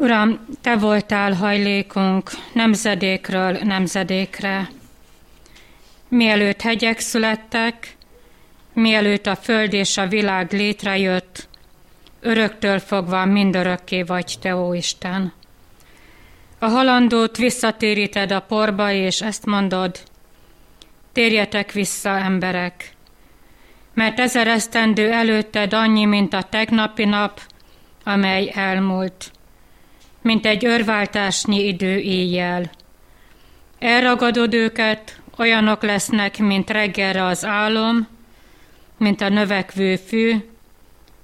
Uram, 0.00 0.46
Te 0.60 0.76
voltál 0.76 1.32
hajlékunk 1.32 2.30
nemzedékről 2.52 3.58
nemzedékre. 3.62 4.70
Mielőtt 6.08 6.60
hegyek 6.60 6.98
születtek, 6.98 7.96
mielőtt 8.72 9.26
a 9.26 9.36
föld 9.36 9.72
és 9.72 9.96
a 9.96 10.06
világ 10.06 10.52
létrejött, 10.52 11.48
öröktől 12.20 12.78
fogva 12.78 13.24
mindörökké 13.24 14.02
vagy 14.02 14.36
Te, 14.40 14.56
ó 14.56 14.72
Isten. 14.72 15.32
A 16.58 16.66
halandót 16.66 17.36
visszatéríted 17.36 18.32
a 18.32 18.40
porba, 18.40 18.92
és 18.92 19.22
ezt 19.22 19.46
mondod, 19.46 19.98
térjetek 21.12 21.72
vissza, 21.72 22.18
emberek, 22.18 22.92
mert 23.94 24.20
ezer 24.20 24.46
esztendő 24.46 25.12
előtted 25.12 25.72
annyi, 25.72 26.04
mint 26.04 26.34
a 26.34 26.42
tegnapi 26.42 27.04
nap, 27.04 27.40
amely 28.04 28.52
elmúlt, 28.54 29.30
mint 30.22 30.46
egy 30.46 30.64
örváltásnyi 30.64 31.66
idő 31.66 31.98
éjjel. 31.98 32.70
Elragadod 33.78 34.54
őket, 34.54 35.20
olyanok 35.38 35.82
lesznek, 35.82 36.38
mint 36.38 36.70
reggelre 36.70 37.24
az 37.24 37.44
álom, 37.44 38.08
mint 38.98 39.20
a 39.20 39.28
növekvő 39.28 39.96
fű, 39.96 40.36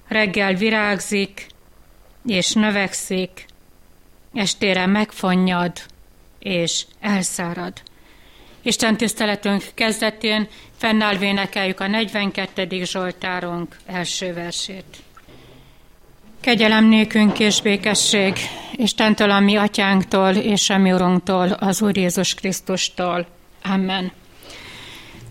reggel 0.07 0.53
virágzik, 0.53 1.47
és 2.25 2.53
növekszik, 2.53 3.45
estére 4.33 4.85
megfonnyad, 4.85 5.71
és 6.39 6.85
elszárad. 6.99 7.73
Isten 8.61 8.97
tiszteletünk 8.97 9.63
kezdetén 9.73 10.47
fennállva 10.77 11.23
énekeljük 11.25 11.79
a 11.79 11.87
42. 11.87 12.83
Zsoltárunk 12.83 13.77
első 13.85 14.33
versét. 14.33 15.06
Kegyelem 16.47 16.85
nékünk 16.85 17.39
és 17.39 17.61
békesség 17.61 18.33
Istentől, 18.71 19.31
a 19.31 19.39
mi 19.39 19.55
atyánktól 19.55 20.35
és 20.35 20.69
a 20.69 20.77
mi 20.77 20.91
urunktól, 20.91 21.51
az 21.51 21.81
Úr 21.81 21.97
Jézus 21.97 22.33
Krisztustól. 22.33 23.27
Amen. 23.63 24.11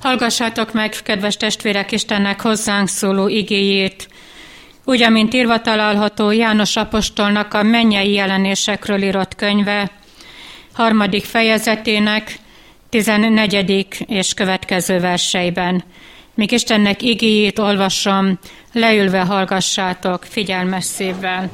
Hallgassátok 0.00 0.72
meg, 0.72 0.94
kedves 1.02 1.36
testvérek, 1.36 1.92
Istennek 1.92 2.40
hozzánk 2.40 2.88
szóló 2.88 3.28
igéjét, 3.28 4.08
úgy, 4.84 5.02
amint 5.02 5.34
írva 5.34 5.60
található 5.60 6.30
János 6.30 6.76
apostolnak 6.76 7.54
a 7.54 7.62
mennyei 7.62 8.12
jelenésekről 8.12 9.02
írott 9.02 9.34
könyve, 9.34 9.90
harmadik 10.72 11.24
fejezetének, 11.24 12.38
14. 12.88 13.86
és 14.06 14.34
következő 14.34 15.00
verseiben. 15.00 15.84
Míg 16.36 16.52
Istennek 16.52 17.02
igéjét 17.02 17.58
olvasom, 17.58 18.38
leülve 18.72 19.20
hallgassátok 19.20 20.24
figyelmes 20.24 20.84
szívvel. 20.84 21.50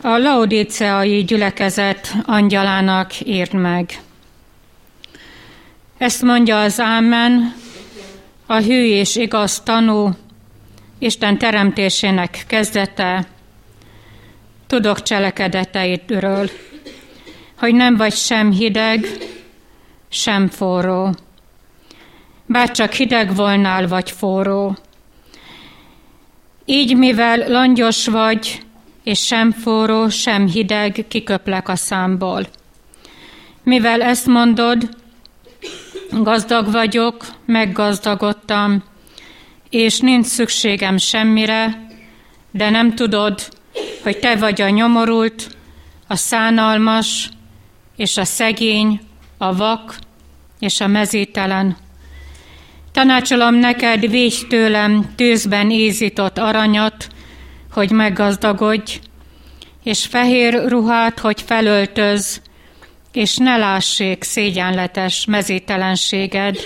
A 0.00 0.16
laodíceai 0.18 1.24
gyülekezet 1.24 2.14
angyalának 2.24 3.20
írd 3.20 3.52
meg. 3.52 4.00
Ezt 5.98 6.22
mondja 6.22 6.60
az 6.60 6.80
Ámen, 6.80 7.54
a 8.46 8.56
hű 8.56 8.84
és 8.84 9.16
igaz 9.16 9.60
tanú, 9.60 10.10
Isten 10.98 11.38
teremtésének 11.38 12.44
kezdete, 12.46 13.26
tudok 14.66 15.02
cselekedeteidről, 15.02 16.50
hogy 17.58 17.74
nem 17.74 17.96
vagy 17.96 18.14
sem 18.14 18.52
hideg, 18.52 19.06
sem 20.08 20.48
forró. 20.48 21.14
Bár 22.46 22.70
csak 22.70 22.92
hideg 22.92 23.34
volnál, 23.34 23.88
vagy 23.88 24.10
forró. 24.10 24.76
Így, 26.64 26.96
mivel 26.96 27.48
langyos 27.48 28.06
vagy, 28.06 28.60
és 29.02 29.26
sem 29.26 29.52
forró, 29.52 30.08
sem 30.08 30.46
hideg, 30.46 31.04
kiköplek 31.08 31.68
a 31.68 31.76
számból. 31.76 32.46
Mivel 33.62 34.02
ezt 34.02 34.26
mondod, 34.26 34.88
gazdag 36.10 36.70
vagyok, 36.70 37.26
meggazdagodtam, 37.44 38.82
és 39.70 40.00
nincs 40.00 40.26
szükségem 40.26 40.96
semmire, 40.96 41.86
de 42.50 42.70
nem 42.70 42.94
tudod, 42.94 43.48
hogy 44.06 44.18
te 44.18 44.36
vagy 44.36 44.60
a 44.60 44.68
nyomorult, 44.68 45.56
a 46.06 46.16
szánalmas, 46.16 47.28
és 47.96 48.16
a 48.16 48.24
szegény, 48.24 49.00
a 49.38 49.56
vak, 49.56 49.98
és 50.58 50.80
a 50.80 50.86
mezítelen. 50.86 51.76
Tanácsolom 52.92 53.54
neked, 53.54 54.10
végy 54.10 54.46
tőlem 54.48 55.14
tűzben 55.16 55.70
ízított 55.70 56.38
aranyat, 56.38 57.08
hogy 57.72 57.90
meggazdagodj, 57.90 59.00
és 59.82 60.06
fehér 60.06 60.68
ruhát, 60.68 61.18
hogy 61.18 61.42
felöltöz, 61.42 62.42
és 63.12 63.36
ne 63.36 63.56
lássék 63.56 64.22
szégyenletes 64.22 65.24
mezítelenséged, 65.24 66.56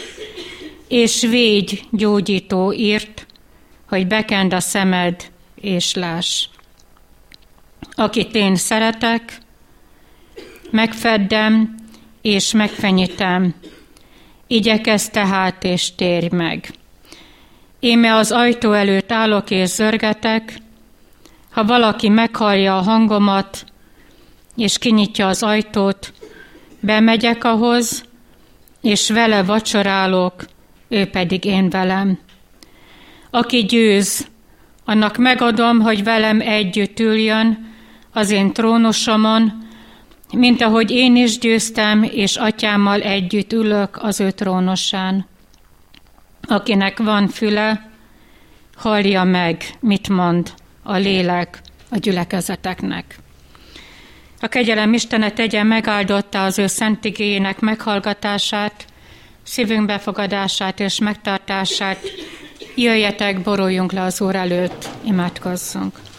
és 0.89 1.21
végy 1.21 1.85
gyógyító 1.91 2.73
írt, 2.73 3.27
hogy 3.89 4.07
bekend 4.07 4.53
a 4.53 4.61
szemed, 4.61 5.31
és 5.61 5.95
láss. 5.95 6.47
Akit 8.01 8.35
én 8.35 8.57
szeretek, 8.57 9.39
megfeddem, 10.71 11.75
és 12.23 12.53
megfenyítem. 12.53 13.55
Igyekez 14.47 15.09
tehát, 15.09 15.65
és 15.65 15.95
térj 15.95 16.29
meg. 16.31 16.71
Éme 17.81 18.15
az 18.15 18.33
ajtó 18.33 18.73
előtt 18.73 19.13
állok 19.13 19.51
és 19.51 19.69
zörgetek, 19.69 20.59
ha 21.51 21.65
valaki 21.65 22.09
meghallja 22.09 22.77
a 22.77 22.83
hangomat, 22.83 23.65
és 24.57 24.79
kinyitja 24.79 25.27
az 25.29 25.43
ajtót, 25.43 26.13
bemegyek 26.81 27.45
ahhoz, 27.45 28.05
és 28.81 29.11
vele 29.11 29.43
vacsorálok, 29.43 30.45
ő 30.89 31.07
pedig 31.07 31.45
én 31.45 31.71
velem. 31.71 32.19
Aki 33.31 33.65
győz, 33.65 34.27
annak 34.85 35.17
megadom, 35.17 35.81
hogy 35.81 36.05
velem 36.05 36.41
együtt 36.41 37.01
üljön 37.01 37.69
az 38.13 38.31
én 38.31 38.53
trónosomon, 38.53 39.69
mint 40.33 40.63
ahogy 40.63 40.91
én 40.91 41.17
is 41.17 41.39
győztem, 41.39 42.03
és 42.03 42.37
atyámmal 42.37 43.01
együtt 43.01 43.53
ülök 43.53 43.99
az 44.03 44.21
ő 44.21 44.31
trónosán. 44.31 45.27
Akinek 46.43 46.99
van 46.99 47.29
füle, 47.29 47.91
hallja 48.77 49.25
meg, 49.25 49.65
mit 49.81 50.09
mond 50.09 50.53
a 50.83 50.97
lélek 50.97 51.61
a 51.91 51.97
gyülekezeteknek. 51.97 53.19
A 54.41 54.47
kegyelem 54.47 54.93
Istene 54.93 55.31
tegye 55.31 55.63
megáldotta 55.63 56.45
az 56.45 56.59
ő 56.59 56.67
szentigéjének 56.67 57.61
meghallgatását, 57.61 58.85
szívünk 59.43 59.87
befogadását 59.87 60.81
és 60.81 60.99
megtartását. 60.99 61.99
Jöjjetek, 62.75 63.43
boruljunk 63.43 63.93
le 63.93 64.03
az 64.03 64.21
Úr 64.21 64.35
előtt, 64.35 64.89
imádkozzunk. 65.05 66.10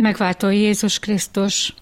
Megváltó 0.00 0.48
Jézus 0.48 0.98
Krisztus, 0.98 1.74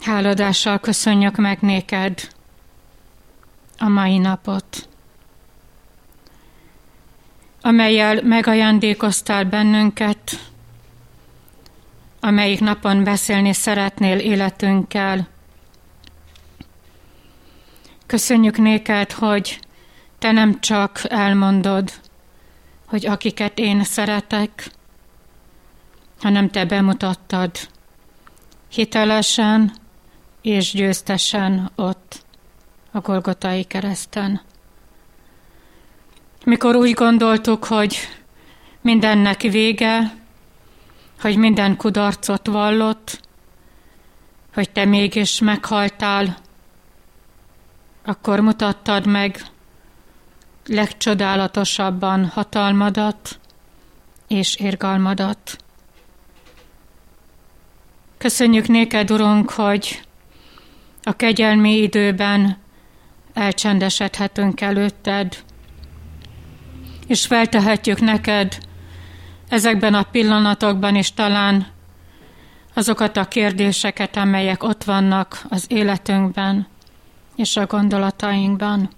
háladással 0.00 0.78
köszönjük 0.78 1.36
meg 1.36 1.58
néked 1.60 2.28
a 3.78 3.88
mai 3.88 4.18
napot 4.18 4.88
amelyel 7.66 8.22
megajándékoztál 8.22 9.44
bennünket, 9.44 10.50
amelyik 12.20 12.60
napon 12.60 13.04
beszélni 13.04 13.52
szeretnél 13.52 14.18
életünkkel. 14.18 15.28
Köszönjük 18.06 18.58
néked, 18.58 19.12
hogy 19.12 19.58
te 20.18 20.32
nem 20.32 20.60
csak 20.60 21.00
elmondod, 21.08 21.92
hogy 22.94 23.06
akiket 23.06 23.58
én 23.58 23.84
szeretek, 23.84 24.70
hanem 26.20 26.50
te 26.50 26.64
bemutattad 26.64 27.50
hitelesen 28.68 29.72
és 30.42 30.72
győztesen 30.72 31.70
ott 31.74 32.24
a 32.90 33.00
Golgotai 33.00 33.64
kereszten. 33.64 34.40
Mikor 36.44 36.76
úgy 36.76 36.92
gondoltuk, 36.92 37.64
hogy 37.64 37.96
mindennek 38.80 39.40
vége, 39.40 40.14
hogy 41.20 41.36
minden 41.36 41.76
kudarcot 41.76 42.46
vallott, 42.46 43.20
hogy 44.52 44.70
te 44.70 44.84
mégis 44.84 45.38
meghaltál, 45.38 46.36
akkor 48.04 48.40
mutattad 48.40 49.06
meg 49.06 49.53
legcsodálatosabban 50.66 52.26
hatalmadat 52.26 53.38
és 54.28 54.54
érgalmadat. 54.56 55.56
Köszönjük 58.18 58.68
néked, 58.68 59.10
Urunk, 59.10 59.50
hogy 59.50 60.02
a 61.02 61.12
kegyelmi 61.12 61.76
időben 61.76 62.56
elcsendesedhetünk 63.32 64.60
előtted, 64.60 65.42
és 67.06 67.26
feltehetjük 67.26 68.00
neked 68.00 68.58
ezekben 69.48 69.94
a 69.94 70.02
pillanatokban 70.02 70.94
is 70.94 71.12
talán 71.12 71.66
azokat 72.74 73.16
a 73.16 73.24
kérdéseket, 73.24 74.16
amelyek 74.16 74.62
ott 74.62 74.84
vannak 74.84 75.44
az 75.48 75.64
életünkben 75.68 76.66
és 77.36 77.56
a 77.56 77.66
gondolatainkban. 77.66 78.90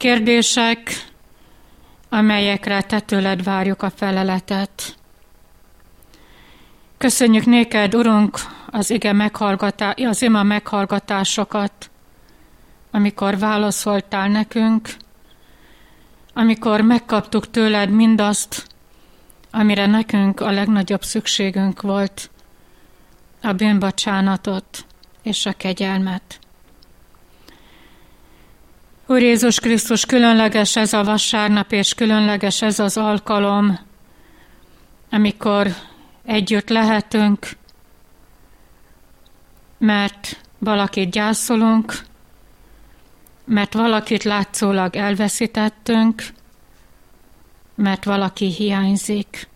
Kérdések, 0.00 1.06
amelyekre 2.08 2.82
te 2.82 3.00
tőled 3.00 3.42
várjuk 3.42 3.82
a 3.82 3.90
feleletet. 3.90 4.96
Köszönjük 6.98 7.44
néked, 7.44 7.94
Urunk, 7.94 8.38
az 8.70 8.90
ige 8.90 9.12
meghallgatá, 9.12 9.90
az 9.90 10.22
ima 10.22 10.42
meghallgatásokat, 10.42 11.90
amikor 12.90 13.38
válaszoltál 13.38 14.28
nekünk, 14.28 14.96
amikor 16.32 16.80
megkaptuk 16.80 17.50
tőled 17.50 17.90
mindazt, 17.90 18.66
amire 19.50 19.86
nekünk 19.86 20.40
a 20.40 20.50
legnagyobb 20.50 21.02
szükségünk 21.02 21.80
volt, 21.80 22.30
a 23.42 23.52
bűnbocsánatot 23.52 24.84
és 25.22 25.46
a 25.46 25.52
kegyelmet. 25.52 26.39
Úr 29.10 29.22
Jézus 29.22 29.60
Krisztus, 29.60 30.06
különleges 30.06 30.76
ez 30.76 30.92
a 30.92 31.04
vasárnap, 31.04 31.72
és 31.72 31.94
különleges 31.94 32.62
ez 32.62 32.78
az 32.78 32.96
alkalom, 32.96 33.78
amikor 35.10 35.74
együtt 36.24 36.68
lehetünk, 36.68 37.48
mert 39.78 40.40
valakit 40.58 41.10
gyászolunk, 41.10 41.94
mert 43.44 43.74
valakit 43.74 44.22
látszólag 44.22 44.96
elveszítettünk, 44.96 46.22
mert 47.74 48.04
valaki 48.04 48.46
hiányzik. 48.46 49.48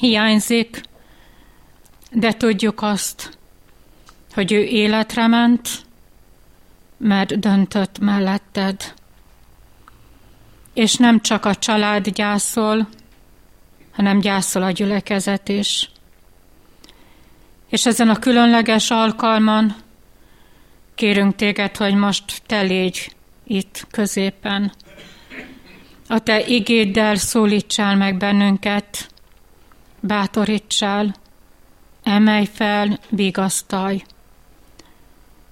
Hiányzik, 0.00 0.80
de 2.10 2.32
tudjuk 2.32 2.82
azt, 2.82 3.38
hogy 4.34 4.52
ő 4.52 4.62
életre 4.62 5.26
ment, 5.26 5.86
mert 6.98 7.38
döntött 7.38 7.98
melletted. 7.98 8.94
És 10.72 10.94
nem 10.94 11.20
csak 11.20 11.44
a 11.44 11.54
család 11.54 12.08
gyászol, 12.08 12.88
hanem 13.92 14.20
gyászol 14.20 14.62
a 14.62 14.70
gyülekezet 14.70 15.48
is. 15.48 15.90
És 17.68 17.86
ezen 17.86 18.08
a 18.08 18.18
különleges 18.18 18.90
alkalman 18.90 19.76
kérünk 20.94 21.34
téged, 21.34 21.76
hogy 21.76 21.94
most 21.94 22.42
te 22.46 22.60
légy 22.60 23.16
itt 23.44 23.86
középen. 23.90 24.72
A 26.08 26.18
te 26.18 26.46
igéddel 26.46 27.16
szólítsál 27.16 27.96
meg 27.96 28.16
bennünket, 28.16 29.10
bátorítsál, 30.00 31.14
emelj 32.02 32.48
fel, 32.52 32.98
vigasztalj. 33.08 34.02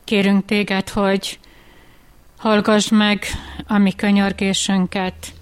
Kérünk 0.06 0.44
téged, 0.44 0.88
hogy 0.88 1.38
hallgass 2.38 2.88
meg 2.88 3.24
a 3.66 3.78
mi 3.78 3.92
könyörgésünket, 3.92 5.32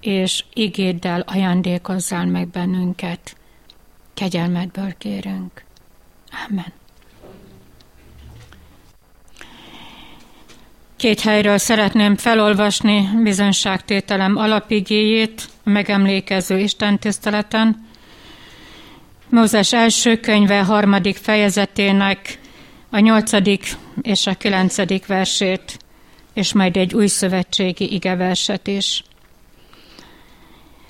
és 0.00 0.44
igéddel 0.52 1.20
ajándékozzál 1.20 2.26
meg 2.26 2.48
bennünket. 2.48 3.36
Kegyelmedből 4.14 4.94
kérünk. 4.98 5.64
Amen. 6.48 6.72
Két 10.96 11.20
helyről 11.20 11.58
szeretném 11.58 12.16
felolvasni 12.16 13.08
bizonságtételem 13.22 14.36
alapigéjét 14.36 15.48
a 15.64 15.70
megemlékező 15.70 16.58
Isten 16.58 16.98
tiszteleten. 16.98 17.86
Mózes 19.28 19.72
első 19.72 20.20
könyve 20.20 20.62
harmadik 20.62 21.16
fejezetének 21.16 22.38
a 22.90 22.98
nyolcadik 22.98 23.76
és 24.02 24.26
a 24.26 24.34
kilencedik 24.34 25.06
versét, 25.06 25.78
és 26.34 26.52
majd 26.52 26.76
egy 26.76 26.94
új 26.94 27.06
szövetségi 27.06 27.92
igeverset 27.92 28.66
is. 28.66 29.02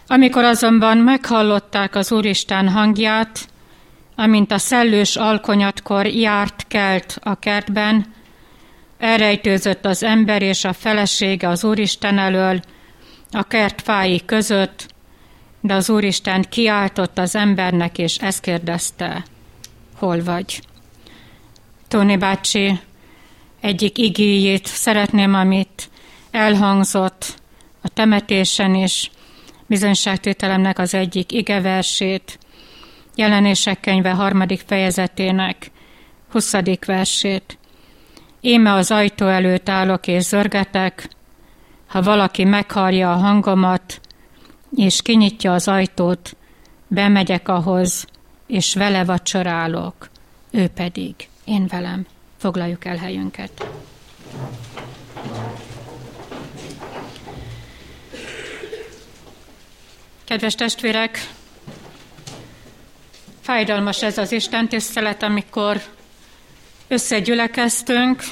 Amikor 0.07 0.45
azonban 0.45 0.99
meghallották 0.99 1.95
az 1.95 2.13
Úristen 2.13 2.69
hangját, 2.69 3.49
amint 4.15 4.53
a 4.53 4.59
szellős 4.59 5.17
alkonyatkor 5.17 6.07
járt 6.07 6.65
kelt 6.69 7.19
a 7.23 7.35
kertben, 7.35 8.15
elrejtőzött 8.99 9.85
az 9.85 10.03
ember 10.03 10.43
és 10.43 10.65
a 10.65 10.73
felesége 10.73 11.49
az 11.49 11.65
Úristen 11.65 12.19
elől, 12.19 12.61
a 13.31 13.43
kert 13.43 13.83
fái 13.83 14.23
között, 14.25 14.87
de 15.61 15.75
az 15.75 15.91
Úristen 15.91 16.45
kiáltott 16.49 17.19
az 17.19 17.35
embernek, 17.35 17.99
és 17.99 18.17
ezt 18.17 18.41
kérdezte, 18.41 19.25
hol 19.97 20.23
vagy? 20.23 20.61
Tóni 21.89 22.17
bácsi 22.17 22.81
egyik 23.61 23.99
igéjét 23.99 24.67
szeretném, 24.67 25.35
amit 25.35 25.89
elhangzott 26.31 27.41
a 27.81 27.89
temetésen 27.89 28.75
is, 28.75 29.11
bizonyságtételemnek 29.67 30.79
az 30.79 30.95
egyik 30.95 31.33
igeversét, 31.33 32.39
jelenések 33.15 33.81
könyve 33.81 34.11
harmadik 34.11 34.63
fejezetének 34.67 35.71
20. 36.31 36.53
versét. 36.87 37.59
Éme 38.41 38.73
az 38.73 38.91
ajtó 38.91 39.27
előtt 39.27 39.69
állok 39.69 40.07
és 40.07 40.23
zörgetek, 40.23 41.09
ha 41.87 42.03
valaki 42.03 42.45
meghallja 42.45 43.13
a 43.13 43.17
hangomat, 43.17 44.01
és 44.77 45.03
kinyitja 45.03 45.53
az 45.53 45.69
ajtót, 45.69 46.37
bemegyek 46.87 47.49
ahhoz, 47.49 48.07
és 48.47 48.75
vele 48.75 49.05
vacsorálok, 49.05 50.11
ő 50.51 50.69
pedig 50.69 51.15
én 51.47 51.67
velem. 51.67 52.07
Foglaljuk 52.37 52.85
el 52.85 52.97
helyünket. 52.97 53.67
Kedves 60.25 60.55
testvérek, 60.55 61.31
fájdalmas 63.41 64.03
ez 64.03 64.19
az 64.19 64.33
Isten 64.33 64.69
tisztelet, 64.69 65.23
amikor 65.23 65.83
összegyülekeztünk. 66.89 68.23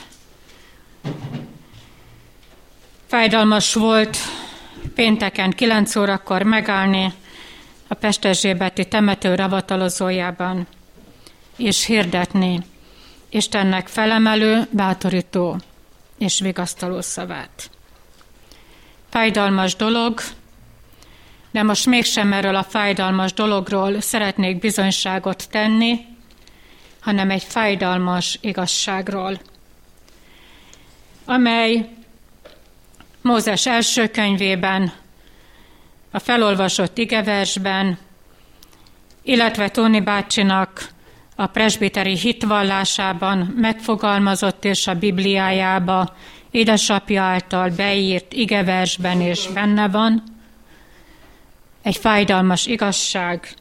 Fájdalmas 3.07 3.75
volt 3.75 4.17
pénteken 4.95 5.50
9 5.50 5.97
órakor 5.97 6.43
megállni 6.43 7.12
a 7.88 7.95
Pesterzsébeti 7.95 8.88
temető 8.88 9.35
ravatalozójában, 9.35 10.67
és 11.57 11.85
hirdetni 11.85 12.61
Istennek 13.35 13.88
felemelő, 13.88 14.67
bátorító 14.71 15.61
és 16.19 16.41
vigasztaló 16.41 17.00
szavát. 17.00 17.71
Fájdalmas 19.11 19.76
dolog, 19.76 20.21
de 21.50 21.62
most 21.62 21.87
mégsem 21.87 22.33
erről 22.33 22.55
a 22.55 22.62
fájdalmas 22.62 23.33
dologról 23.33 24.00
szeretnék 24.00 24.59
bizonyságot 24.59 25.49
tenni, 25.50 26.07
hanem 27.00 27.31
egy 27.31 27.43
fájdalmas 27.43 28.38
igazságról, 28.41 29.41
amely 31.25 31.88
Mózes 33.23 33.67
első 33.67 34.09
könyvében, 34.09 34.93
a 36.11 36.19
felolvasott 36.19 36.99
igeversben, 36.99 37.99
illetve 39.23 39.69
Tóni 39.69 40.00
bácsinak 40.00 40.93
a 41.35 41.47
presbiteri 41.47 42.19
hitvallásában 42.19 43.38
megfogalmazott 43.38 44.64
és 44.64 44.87
a 44.87 44.95
Bibliájába 44.95 46.17
édesapja 46.50 47.23
által 47.23 47.71
beírt 47.71 48.33
igeversben 48.33 49.21
és 49.21 49.49
benne 49.53 49.88
van, 49.88 50.23
egy 51.83 51.97
fájdalmas 51.97 52.67
igazság, 52.67 53.55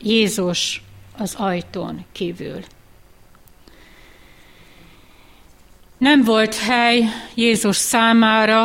Jézus 0.00 0.82
az 1.18 1.34
ajtón 1.34 2.04
kívül. 2.12 2.60
Nem 5.98 6.24
volt 6.24 6.58
hely 6.58 7.04
Jézus 7.34 7.76
számára 7.76 8.64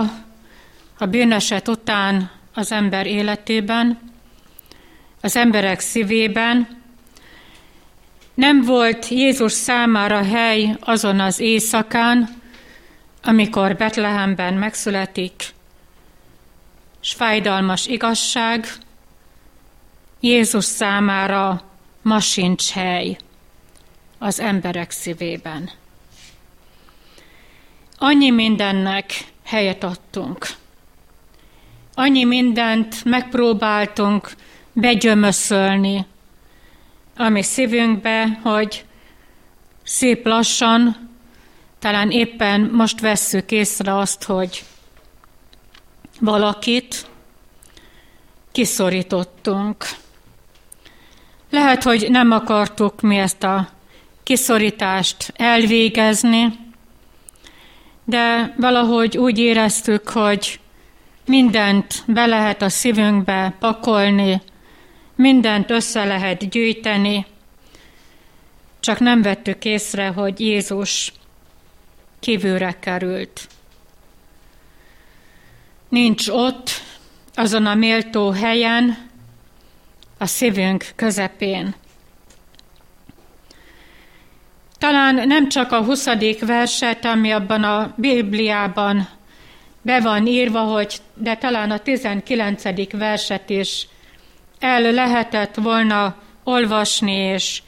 a 0.98 1.05
bűneset 1.05 1.67
után 1.67 2.31
az 2.53 2.72
ember 2.72 3.05
életében, 3.05 4.00
az 5.22 5.36
emberek 5.36 5.79
szívében, 5.79 6.78
nem 8.39 8.62
volt 8.62 9.08
Jézus 9.08 9.51
számára 9.51 10.24
hely 10.24 10.75
azon 10.79 11.19
az 11.19 11.39
éjszakán, 11.39 12.29
amikor 13.24 13.75
Betlehemben 13.75 14.53
megszületik, 14.53 15.43
s 17.00 17.13
fájdalmas 17.13 17.88
igazság 17.88 18.67
Jézus 20.19 20.65
számára 20.65 21.62
ma 22.01 22.19
sincs 22.19 22.72
hely 22.72 23.17
az 24.17 24.39
emberek 24.39 24.91
szívében. 24.91 25.69
Annyi 27.98 28.29
mindennek 28.29 29.13
helyet 29.43 29.84
adtunk. 29.84 30.48
Annyi 31.93 32.24
mindent 32.24 33.05
megpróbáltunk 33.05 34.31
begyömöszölni 34.74 36.05
a 37.19 37.29
mi 37.29 37.43
szívünkbe, 37.43 38.39
hogy 38.43 38.85
szép 39.83 40.25
lassan, 40.25 41.09
talán 41.79 42.11
éppen 42.11 42.61
most 42.61 42.99
vesszük 42.99 43.51
észre 43.51 43.97
azt, 43.97 44.23
hogy 44.23 44.63
valakit 46.19 47.07
kiszorítottunk. 48.51 49.85
Lehet, 51.49 51.83
hogy 51.83 52.07
nem 52.09 52.31
akartuk 52.31 53.01
mi 53.01 53.17
ezt 53.17 53.43
a 53.43 53.69
kiszorítást 54.23 55.33
elvégezni, 55.35 56.59
de 58.03 58.53
valahogy 58.57 59.17
úgy 59.17 59.38
éreztük, 59.39 60.09
hogy 60.09 60.59
mindent 61.25 62.03
be 62.07 62.25
lehet 62.25 62.61
a 62.61 62.69
szívünkbe 62.69 63.53
pakolni, 63.59 64.41
mindent 65.19 65.71
össze 65.71 66.05
lehet 66.05 66.49
gyűjteni, 66.49 67.25
csak 68.79 68.99
nem 68.99 69.21
vettük 69.21 69.65
észre, 69.65 70.07
hogy 70.07 70.39
Jézus 70.39 71.13
kívülre 72.19 72.75
került. 72.79 73.47
Nincs 75.89 76.27
ott, 76.27 76.69
azon 77.33 77.65
a 77.65 77.75
méltó 77.75 78.29
helyen, 78.29 79.09
a 80.17 80.25
szívünk 80.25 80.85
közepén. 80.95 81.75
Talán 84.77 85.27
nem 85.27 85.49
csak 85.49 85.71
a 85.71 85.83
20. 85.83 86.05
verset, 86.39 87.05
ami 87.05 87.31
abban 87.31 87.63
a 87.63 87.93
Bibliában 87.95 89.09
be 89.81 89.99
van 90.01 90.27
írva, 90.27 90.59
hogy, 90.59 90.95
de 91.13 91.35
talán 91.35 91.71
a 91.71 91.79
19. 91.79 92.91
verset 92.91 93.49
is 93.49 93.88
el 94.60 94.92
lehetett 94.92 95.56
volna 95.56 96.16
olvasni, 96.44 97.12
és, 97.16 97.62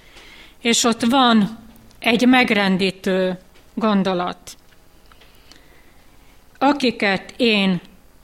és 0.61 0.83
ott 0.83 1.01
van 1.01 1.57
egy 1.99 2.27
megrendítő 2.27 3.39
gondolat. 3.73 4.57
Akiket 6.57 7.33
én 7.37 7.81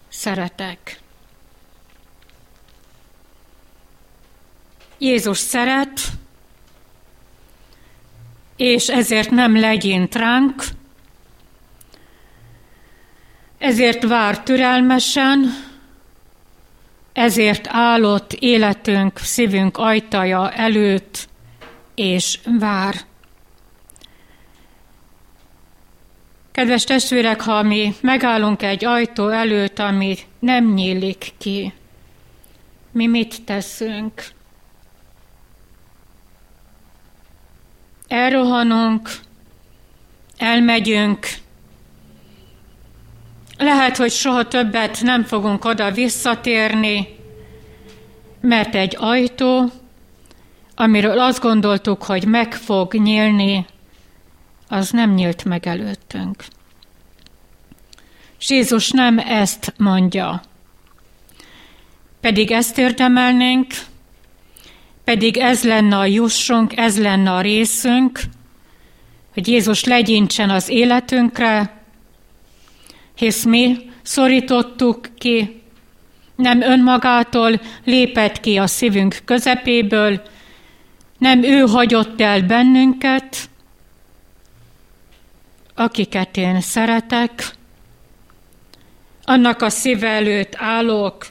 szeretek. 0.09 0.99
Jézus 4.97 5.37
szeret, 5.37 6.01
és 8.55 8.87
ezért 8.87 9.29
nem 9.29 9.59
legyint 9.59 10.15
ránk, 10.15 10.63
ezért 13.57 14.03
vár 14.03 14.43
türelmesen, 14.43 15.66
ezért 17.17 17.67
állott 17.69 18.33
életünk, 18.33 19.17
szívünk 19.17 19.77
ajtaja 19.77 20.51
előtt, 20.51 21.27
és 21.95 22.39
vár. 22.59 22.95
Kedves 26.51 26.83
testvérek, 26.83 27.41
ha 27.41 27.63
mi 27.63 27.93
megállunk 28.01 28.61
egy 28.61 28.85
ajtó 28.85 29.29
előtt, 29.29 29.79
ami 29.79 30.17
nem 30.39 30.73
nyílik 30.73 31.33
ki, 31.37 31.73
mi 32.91 33.07
mit 33.07 33.43
teszünk? 33.45 34.35
elrohanunk, 38.07 39.09
elmegyünk, 40.37 41.27
lehet, 43.57 43.97
hogy 43.97 44.11
soha 44.11 44.47
többet 44.47 45.01
nem 45.01 45.23
fogunk 45.23 45.65
oda 45.65 45.91
visszatérni, 45.91 47.07
mert 48.41 48.75
egy 48.75 48.95
ajtó, 48.99 49.71
amiről 50.75 51.19
azt 51.19 51.41
gondoltuk, 51.41 52.03
hogy 52.03 52.25
meg 52.25 52.53
fog 52.53 52.93
nyílni, 52.93 53.65
az 54.69 54.89
nem 54.89 55.13
nyílt 55.13 55.45
meg 55.45 55.67
előttünk. 55.67 56.43
És 58.39 58.49
Jézus 58.49 58.91
nem 58.91 59.19
ezt 59.19 59.73
mondja. 59.77 60.41
Pedig 62.21 62.51
ezt 62.51 62.77
érdemelnénk, 62.77 63.67
pedig 65.03 65.37
ez 65.37 65.63
lenne 65.63 65.97
a 65.97 66.05
jussunk, 66.05 66.77
ez 66.77 66.99
lenne 66.99 67.31
a 67.31 67.41
részünk, 67.41 68.19
hogy 69.33 69.47
Jézus 69.47 69.83
legyintsen 69.83 70.49
az 70.49 70.69
életünkre, 70.69 71.76
hisz 73.17 73.43
mi 73.43 73.89
szorítottuk 74.01 75.09
ki, 75.17 75.61
nem 76.35 76.61
önmagától 76.61 77.61
lépett 77.83 78.39
ki 78.39 78.57
a 78.57 78.67
szívünk 78.67 79.17
közepéből, 79.25 80.21
nem 81.17 81.43
ő 81.43 81.59
hagyott 81.59 82.21
el 82.21 82.41
bennünket, 82.41 83.49
akiket 85.75 86.37
én 86.37 86.61
szeretek, 86.61 87.55
annak 89.23 89.61
a 89.61 89.69
szíve 89.69 90.07
előtt 90.07 90.55
állok 90.55 91.27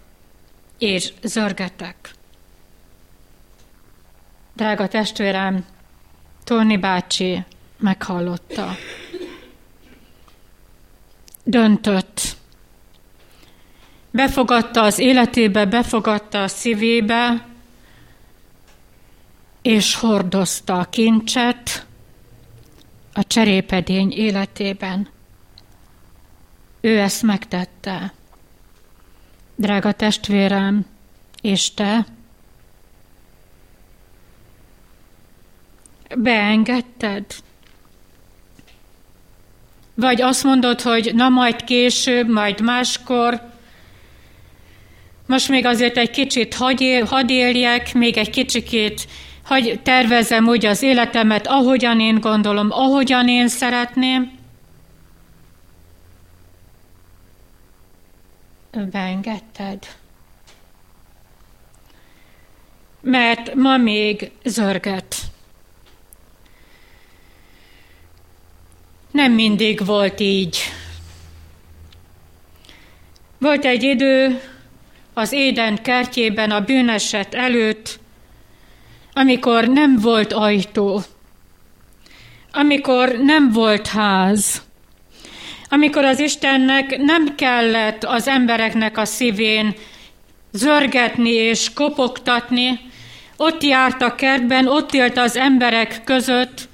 és 0.79 1.13
zörgetek. 1.23 2.11
Drága 4.55 4.89
testvérem, 4.89 5.65
Torni 6.45 6.77
bácsi 6.77 7.45
meghallotta. 7.79 8.77
Döntött. 11.49 12.37
Befogadta 14.11 14.83
az 14.83 14.99
életébe, 14.99 15.65
befogadta 15.65 16.43
a 16.43 16.49
szívébe, 16.49 17.47
és 19.63 19.95
hordozta 19.95 20.79
a 20.79 20.85
kincset 20.85 21.87
a 23.13 23.25
cserépedény 23.27 24.13
életében. 24.13 25.09
Ő 26.81 26.99
ezt 26.99 27.23
megtette. 27.23 28.13
Drága 29.55 29.93
testvérem, 29.93 30.87
és 31.41 31.75
te, 31.75 32.07
beengedted? 36.17 37.25
Vagy 39.97 40.23
azt 40.23 40.45
mondod, 40.45 40.81
hogy 40.81 41.11
na 41.15 41.29
majd 41.29 41.65
később, 41.65 42.29
majd 42.29 42.61
máskor, 42.61 43.41
most 45.27 45.49
még 45.49 45.67
azért 45.67 45.97
egy 45.97 46.11
kicsit 46.11 46.55
hadd, 46.55 46.81
él, 46.81 47.05
hadd 47.05 47.31
éljek, 47.31 47.95
még 47.95 48.17
egy 48.17 48.31
kicsikét 48.31 49.07
hagy 49.43 49.81
tervezem 49.83 50.49
úgy 50.49 50.67
az 50.67 50.83
életemet, 50.83 51.47
ahogyan 51.47 52.01
én 52.01 52.21
gondolom, 52.21 52.71
ahogyan 52.71 53.29
én 53.29 53.49
szeretném. 53.49 54.39
Beengedted. 58.91 59.87
Mert 63.01 63.55
ma 63.55 63.77
még 63.77 64.31
zörget. 64.45 65.17
Nem 69.17 69.33
mindig 69.33 69.87
volt 69.87 70.21
így. 70.21 70.59
Volt 73.39 73.65
egy 73.65 73.83
idő 73.83 74.41
az 75.15 75.33
Éden 75.33 75.83
kertjében 75.83 76.51
a 76.51 76.61
bűneset 76.61 77.35
előtt, 77.35 77.99
amikor 79.13 79.69
nem 79.69 79.99
volt 80.01 80.33
ajtó, 80.33 81.03
amikor 82.53 83.19
nem 83.23 83.53
volt 83.53 83.87
ház, 83.87 84.63
amikor 85.69 86.05
az 86.05 86.19
Istennek 86.19 86.97
nem 86.97 87.35
kellett 87.35 88.05
az 88.05 88.29
embereknek 88.29 88.99
a 88.99 89.05
szívén 89.05 89.75
zörgetni 90.53 91.31
és 91.31 91.73
kopogtatni, 91.75 92.81
ott 93.37 93.63
járt 93.63 94.03
a 94.03 94.15
kertben, 94.15 94.67
ott 94.67 94.95
élt 94.95 95.19
az 95.19 95.37
emberek 95.37 96.01
között, 96.05 96.69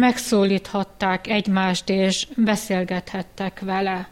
megszólíthatták 0.00 1.26
egymást, 1.26 1.88
és 1.88 2.26
beszélgethettek 2.36 3.60
vele. 3.60 4.08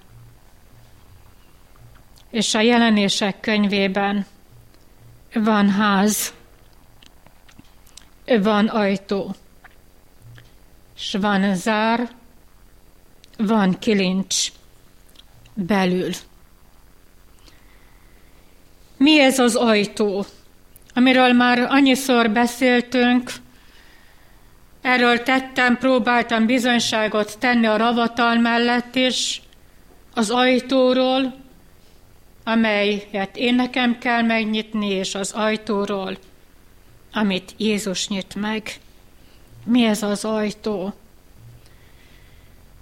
És 2.31 2.55
a 2.55 2.61
jelenések 2.61 3.41
könyvében 3.41 4.27
van 5.35 5.71
ház, 5.71 6.35
van 8.27 8.67
ajtó, 8.67 9.35
és 10.97 11.17
van 11.21 11.55
zár, 11.55 12.11
van 13.37 13.79
kilincs 13.79 14.53
belül. 15.55 16.11
Mi 18.97 19.21
ez 19.21 19.39
az 19.39 19.55
ajtó, 19.55 20.25
amiről 20.95 21.33
már 21.33 21.59
annyiszor 21.59 22.31
beszéltünk, 22.31 23.33
erről 24.89 25.23
tettem, 25.23 25.79
próbáltam 25.79 26.47
bizonyságot 26.47 27.39
tenni 27.39 27.67
a 27.67 27.77
ravatal 27.77 28.39
mellett 28.39 28.95
is, 28.95 29.43
az 30.15 30.31
ajtóról, 30.31 31.37
amelyet 32.45 33.37
én 33.37 33.55
nekem 33.55 33.99
kell 33.99 34.23
megnyitni, 34.23 34.87
és 34.87 35.15
az 35.15 35.33
ajtóról, 35.33 36.19
amit 37.13 37.55
Jézus 37.57 38.09
nyit 38.09 38.35
meg. 38.35 38.81
Mi 39.65 39.85
ez 39.85 40.03
az 40.03 40.25
ajtó? 40.25 40.95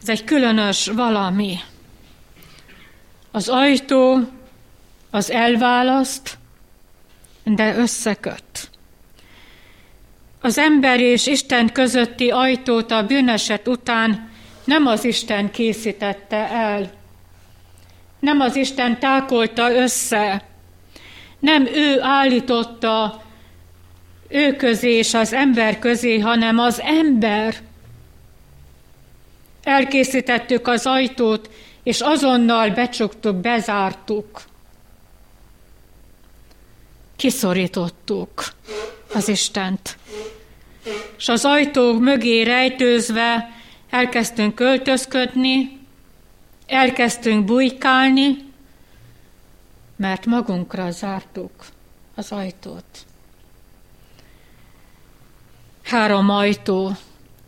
Ez 0.03 0.09
egy 0.09 0.25
különös 0.25 0.87
valami. 0.87 1.59
Az 3.31 3.49
ajtó 3.49 4.21
az 5.11 5.31
elválaszt, 5.31 6.39
de 7.45 7.77
összeköt. 7.77 8.46
Az 10.41 10.59
ember 10.59 11.01
és 11.01 11.27
Isten 11.27 11.73
közötti 11.73 12.31
ajtót 12.31 12.91
a 12.91 13.07
bűneset 13.07 13.69
után 13.69 14.31
nem 14.65 14.87
az 14.87 15.05
Isten 15.05 15.51
készítette 15.51 16.51
el, 16.51 16.91
nem 18.19 18.41
az 18.41 18.57
Isten 18.57 18.99
tákolta 18.99 19.73
össze, 19.73 20.45
nem 21.39 21.67
ő 21.67 22.01
állította 22.01 23.25
ő 24.29 24.57
közé 24.57 24.91
és 24.91 25.15
az 25.15 25.33
ember 25.33 25.79
közé, 25.79 26.19
hanem 26.19 26.59
az 26.59 26.81
ember. 26.81 27.57
Elkészítettük 29.63 30.69
az 30.69 30.87
ajtót, 30.87 31.51
és 31.83 32.01
azonnal 32.01 32.71
becsuktuk, 32.71 33.37
bezártuk. 33.37 34.43
Kiszorítottuk 37.17 38.45
az 39.15 39.29
Istent. 39.29 39.99
És 41.17 41.29
az 41.29 41.45
ajtó 41.45 41.99
mögé 41.99 42.43
rejtőzve 42.43 43.51
elkezdtünk 43.91 44.55
költözködni, 44.55 45.79
elkezdtünk 46.67 47.45
bujkálni, 47.45 48.45
mert 49.97 50.27
magunkra 50.27 50.91
zártuk 50.91 51.67
az 52.15 52.33
ajtót. 52.33 53.07
Három 55.83 56.31
ajtó 56.31 56.97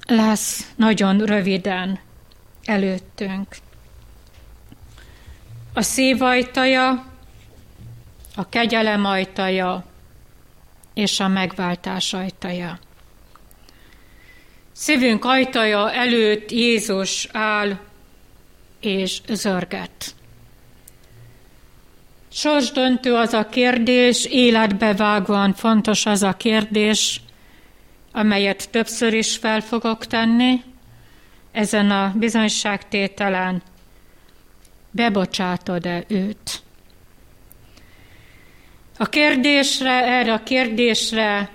lesz 0.06 0.72
nagyon 0.76 1.18
röviden 1.18 1.98
előttünk. 2.64 3.56
A 5.72 5.82
szív 5.82 6.22
ajtaja, 6.22 7.06
a 8.36 8.48
kegyelem 8.48 9.04
ajtaja 9.04 9.84
és 10.98 11.20
a 11.20 11.28
megváltás 11.28 12.12
ajtaja. 12.12 12.78
Szívünk 14.72 15.24
ajtaja 15.24 15.92
előtt 15.92 16.50
Jézus 16.50 17.28
áll 17.32 17.78
és 18.80 19.20
zörget. 19.28 20.14
Sorsdöntő 22.28 23.14
az 23.14 23.32
a 23.32 23.46
kérdés, 23.46 24.24
életbevágóan 24.24 25.54
fontos 25.54 26.06
az 26.06 26.22
a 26.22 26.32
kérdés, 26.32 27.20
amelyet 28.12 28.70
többször 28.70 29.12
is 29.12 29.36
fel 29.36 29.60
fogok 29.60 30.06
tenni 30.06 30.62
ezen 31.52 31.90
a 31.90 32.12
bizonyságtételen. 32.16 33.62
Bebocsátod-e 34.90 36.04
őt? 36.08 36.62
A 39.00 39.08
kérdésre, 39.08 40.04
erre 40.04 40.32
a 40.32 40.42
kérdésre 40.42 41.50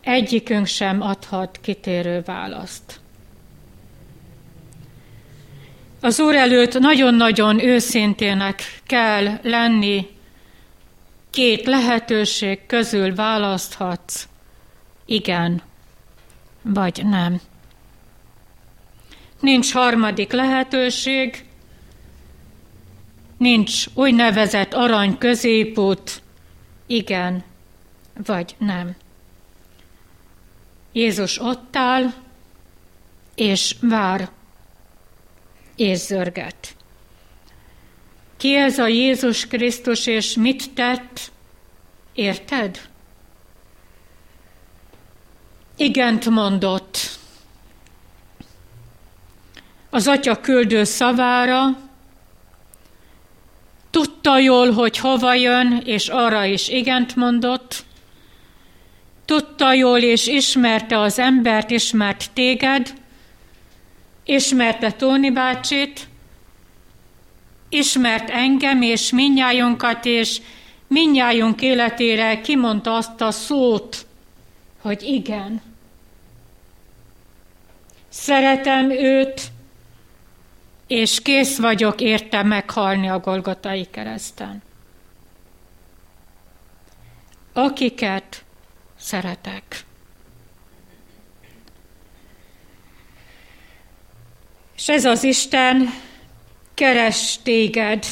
egyikünk 0.00 0.66
sem 0.66 1.00
adhat 1.00 1.58
kitérő 1.62 2.22
választ. 2.24 3.00
Az 6.00 6.20
Úr 6.20 6.34
előtt 6.34 6.78
nagyon-nagyon 6.78 7.64
őszintének 7.64 8.62
kell 8.86 9.38
lenni, 9.42 10.06
két 11.30 11.66
lehetőség 11.66 12.66
közül 12.66 13.14
választhatsz, 13.14 14.28
igen 15.04 15.62
vagy 16.62 17.04
nem. 17.04 17.40
Nincs 19.40 19.72
harmadik 19.72 20.32
lehetőség, 20.32 21.44
nincs 23.36 23.84
úgynevezett 23.94 24.74
arany 24.74 25.18
középút, 25.18 26.22
igen 26.88 27.44
vagy 28.24 28.54
nem. 28.58 28.96
Jézus 30.92 31.38
ott 31.38 31.76
áll, 31.76 32.12
és 33.34 33.76
vár, 33.80 34.30
és 35.76 35.98
zörget. 35.98 36.76
Ki 38.36 38.54
ez 38.54 38.78
a 38.78 38.86
Jézus 38.86 39.46
Krisztus, 39.46 40.06
és 40.06 40.34
mit 40.34 40.70
tett? 40.74 41.30
Érted? 42.12 42.88
igent 45.78 46.28
mondott 46.28 47.18
az 49.90 50.06
atya 50.06 50.40
küldő 50.40 50.84
szavára, 50.84 51.78
tudta 54.20 54.38
jól, 54.38 54.72
hogy 54.72 54.98
hova 54.98 55.34
jön, 55.34 55.82
és 55.84 56.08
arra 56.08 56.44
is 56.44 56.68
igent 56.68 57.16
mondott, 57.16 57.84
tudta 59.24 59.72
jól, 59.72 59.98
és 59.98 60.26
ismerte 60.26 60.98
az 60.98 61.18
embert, 61.18 61.70
ismert 61.70 62.30
téged, 62.32 62.94
ismerte 64.24 64.92
Tóni 64.92 65.30
bácsit, 65.30 66.08
ismert 67.68 68.30
engem 68.30 68.82
és 68.82 69.10
minnyájunkat, 69.10 70.04
és 70.04 70.40
minnyájunk 70.86 71.62
életére 71.62 72.40
kimondta 72.40 72.96
azt 72.96 73.20
a 73.20 73.30
szót, 73.30 74.06
hogy 74.80 75.02
igen. 75.02 75.62
Szeretem 78.08 78.90
őt, 78.90 79.40
és 80.88 81.22
kész 81.22 81.58
vagyok 81.58 82.00
érte 82.00 82.42
meghalni 82.42 83.08
a 83.08 83.18
Golgotai 83.18 83.86
kereszten. 83.90 84.62
Akiket 87.52 88.44
szeretek. 88.98 89.84
És 94.76 94.88
ez 94.88 95.04
az 95.04 95.22
Isten 95.22 95.90
keres 96.74 97.38
téged. 97.42 98.06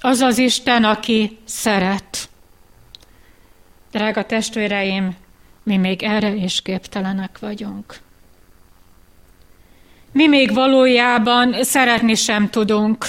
Az 0.00 0.20
az 0.20 0.38
Isten, 0.38 0.84
aki 0.84 1.38
szeret. 1.44 2.28
Drága 3.90 4.26
testvéreim, 4.26 5.16
mi 5.62 5.76
még 5.76 6.02
erre 6.02 6.34
is 6.34 6.62
képtelenek 6.62 7.38
vagyunk. 7.38 8.03
Mi 10.14 10.26
még 10.26 10.54
valójában 10.54 11.64
szeretni 11.64 12.14
sem 12.14 12.50
tudunk. 12.50 13.06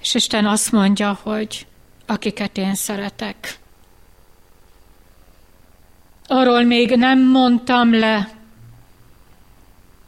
És 0.00 0.14
Isten 0.14 0.46
azt 0.46 0.72
mondja, 0.72 1.18
hogy 1.22 1.66
akiket 2.06 2.56
én 2.56 2.74
szeretek. 2.74 3.58
Arról 6.26 6.62
még 6.62 6.96
nem 6.96 7.20
mondtam 7.20 7.98
le, 7.98 8.30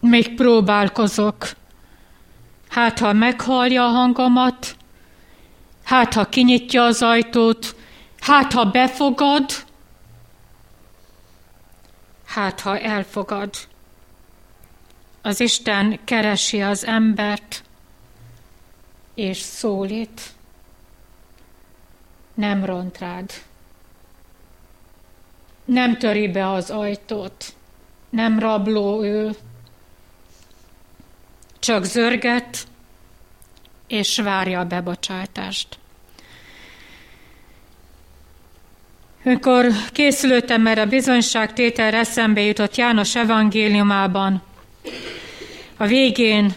még 0.01 0.35
próbálkozok. 0.35 1.49
Hát, 2.69 2.99
ha 2.99 3.13
meghallja 3.13 3.85
a 3.85 3.91
hangomat, 3.91 4.77
hát, 5.85 6.15
ha 6.15 6.29
kinyitja 6.29 6.85
az 6.85 7.03
ajtót, 7.03 7.77
hát, 8.21 8.53
ha 8.53 8.65
befogad, 8.65 9.51
hát 12.27 12.61
ha 12.61 12.79
elfogad. 12.79 13.51
Az 15.27 15.41
Isten 15.41 15.99
keresi 16.05 16.63
az 16.63 16.85
embert, 16.85 17.63
és 19.15 19.39
szólít, 19.39 20.21
nem 22.35 22.65
ront 22.65 22.99
rád. 22.99 23.33
Nem 25.65 25.99
töri 25.99 26.29
be 26.29 26.51
az 26.51 26.71
ajtót, 26.71 27.55
nem 28.11 28.39
rabló 28.39 29.05
ő, 29.05 29.37
csak 31.59 31.85
zörget, 31.85 32.67
és 33.87 34.19
várja 34.19 34.61
a 34.61 34.67
bebocsátást. 34.67 35.79
Amikor 39.25 39.67
készülöttem 39.93 40.67
erre 40.67 40.81
a 40.81 40.87
bizonyságtételre, 40.87 41.99
eszembe 41.99 42.41
jutott 42.41 42.77
János 42.77 43.17
evangéliumában. 43.17 44.43
A 45.77 45.87
végén 45.87 46.55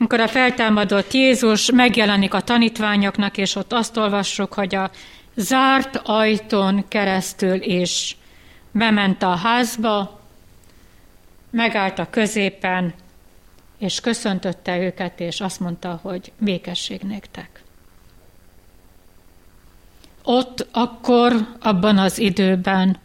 amikor 0.00 0.20
a 0.20 0.28
feltámadott 0.28 1.12
Jézus 1.12 1.70
megjelenik 1.70 2.34
a 2.34 2.40
tanítványoknak, 2.40 3.36
és 3.36 3.54
ott 3.54 3.72
azt 3.72 3.96
olvassuk, 3.96 4.52
hogy 4.52 4.74
a 4.74 4.90
zárt 5.34 6.00
ajtón 6.04 6.84
keresztül 6.88 7.62
is 7.62 8.16
bement 8.72 9.22
a 9.22 9.34
házba, 9.34 10.20
megállt 11.50 11.98
a 11.98 12.10
középen, 12.10 12.94
és 13.78 14.00
köszöntötte 14.00 14.78
őket, 14.78 15.20
és 15.20 15.40
azt 15.40 15.60
mondta, 15.60 15.98
hogy 16.02 16.32
békesség 16.38 17.00
néktek. 17.00 17.62
Ott, 20.22 20.66
akkor, 20.72 21.46
abban 21.60 21.98
az 21.98 22.18
időben, 22.18 22.98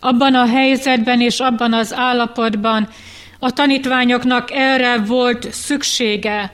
abban 0.00 0.34
a 0.34 0.46
helyzetben 0.46 1.20
és 1.20 1.40
abban 1.40 1.72
az 1.72 1.94
állapotban 1.94 2.88
a 3.44 3.50
tanítványoknak 3.50 4.50
erre 4.50 4.98
volt 4.98 5.52
szüksége, 5.52 6.52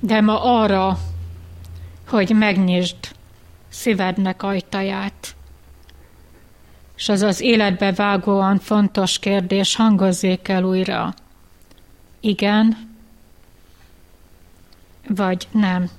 de 0.00 0.20
ma 0.20 0.42
arra, 0.42 0.98
hogy 2.08 2.30
megnyisd 2.30 2.96
szívednek 3.68 4.42
ajtaját. 4.42 5.34
És 6.96 7.08
az 7.08 7.22
az 7.22 7.40
életbe 7.40 7.92
vágóan 7.92 8.58
fontos 8.58 9.18
kérdés 9.18 9.76
hangozzék 9.76 10.48
el 10.48 10.62
újra. 10.62 11.14
Igen, 12.20 12.94
vagy 15.08 15.48
nem. 15.50 15.90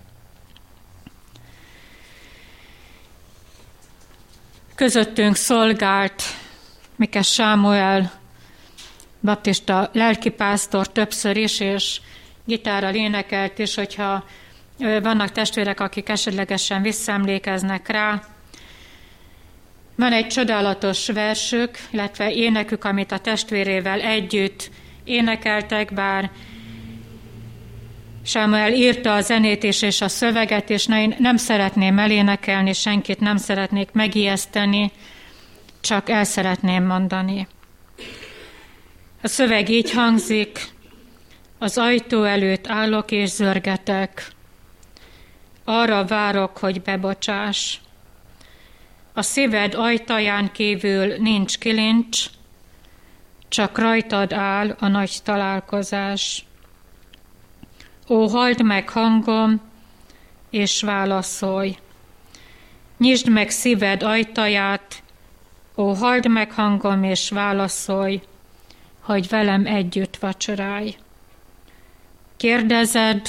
Közöttünk 4.75 5.35
szolgált 5.35 6.23
Mikes 6.97 7.33
Sámuel, 7.33 8.11
baptista 9.21 9.89
lelkipásztor 9.93 10.91
többször 10.91 11.37
is, 11.37 11.59
és 11.59 11.99
gitárral 12.45 12.95
énekelt 12.95 13.59
is, 13.59 13.75
hogyha 13.75 14.25
vannak 14.77 15.31
testvérek, 15.31 15.79
akik 15.79 16.09
esetlegesen 16.09 16.81
visszaemlékeznek 16.81 17.87
rá. 17.87 18.21
Van 19.95 20.13
egy 20.13 20.27
csodálatos 20.27 21.07
versük, 21.07 21.77
illetve 21.89 22.31
énekük, 22.31 22.83
amit 22.83 23.11
a 23.11 23.19
testvérével 23.19 23.99
együtt 23.99 24.69
énekeltek, 25.03 25.93
bár 25.93 26.31
Sámuel 28.23 28.73
írta 28.73 29.13
a 29.13 29.21
zenét 29.21 29.63
is 29.63 29.81
és 29.81 30.01
a 30.01 30.07
szöveget, 30.07 30.69
és 30.69 30.87
én 30.87 31.15
nem 31.19 31.37
szeretném 31.37 31.99
elénekelni, 31.99 32.73
senkit 32.73 33.19
nem 33.19 33.37
szeretnék 33.37 33.91
megijeszteni, 33.91 34.91
csak 35.81 36.09
el 36.09 36.23
szeretném 36.23 36.83
mondani. 36.83 37.47
A 39.21 39.27
szöveg 39.27 39.69
így 39.69 39.91
hangzik, 39.91 40.69
az 41.57 41.77
ajtó 41.77 42.23
előtt 42.23 42.67
állok 42.67 43.11
és 43.11 43.29
zörgetek, 43.29 44.31
arra 45.63 46.05
várok, 46.05 46.57
hogy 46.57 46.81
bebocsás. 46.81 47.81
A 49.13 49.21
szíved 49.21 49.73
ajtaján 49.73 50.51
kívül 50.51 51.15
nincs 51.17 51.57
kilincs, 51.57 52.25
csak 53.47 53.77
rajtad 53.77 54.33
áll 54.33 54.75
a 54.79 54.87
nagy 54.87 55.11
találkozás. 55.23 56.45
Ó, 58.09 58.27
halld 58.27 58.63
meg 58.63 58.89
hangom, 58.89 59.61
és 60.49 60.81
válaszolj. 60.81 61.77
Nyisd 62.97 63.29
meg 63.29 63.49
szíved 63.49 64.03
ajtaját, 64.03 65.03
ó, 65.77 65.93
halld 65.93 66.27
meg 66.27 66.51
hangom, 66.51 67.03
és 67.03 67.29
válaszolj, 67.29 68.21
hogy 68.99 69.27
velem 69.29 69.65
együtt 69.65 70.17
vacsorálj. 70.17 70.95
Kérdezed, 72.37 73.27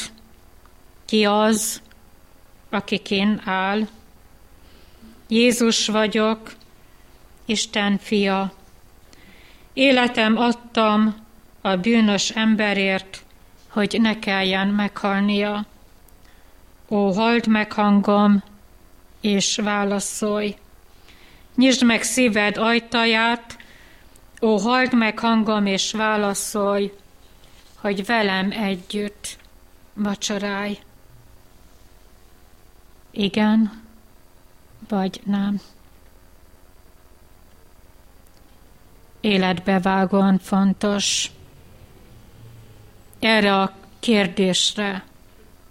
ki 1.05 1.25
az, 1.25 1.83
aki 2.71 2.99
kén 2.99 3.41
áll. 3.45 3.89
Jézus 5.29 5.87
vagyok, 5.87 6.53
Isten 7.45 7.99
fia. 7.99 8.53
Életem 9.73 10.37
adtam 10.37 11.15
a 11.61 11.77
bűnös 11.77 12.31
emberért, 12.31 13.23
hogy 13.69 13.99
ne 14.01 14.19
kelljen 14.19 14.69
meghalnia. 14.69 15.67
Ó, 16.89 17.13
halld 17.13 17.47
meg 17.47 17.73
hangom, 17.73 18.43
és 19.21 19.57
válaszolj. 19.57 20.57
Nyisd 21.59 21.83
meg 21.83 22.03
szíved 22.03 22.57
ajtaját, 22.57 23.57
ó, 24.41 24.59
halld 24.59 24.95
meg 24.95 25.19
hangom, 25.19 25.67
és 25.67 25.93
válaszolj, 25.93 26.93
hogy 27.75 28.07
velem 28.07 28.51
együtt 28.51 29.37
vacsorálj. 29.95 30.79
Igen, 33.11 33.83
vagy 34.89 35.21
nem. 35.25 35.61
Életbevágóan 39.21 40.39
fontos 40.39 41.31
erre 43.19 43.61
a 43.61 43.75
kérdésre 44.01 45.05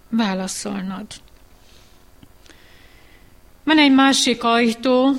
válaszolnod. 0.08 1.06
Van 3.64 3.78
egy 3.78 3.94
másik 3.94 4.44
ajtó, 4.44 5.12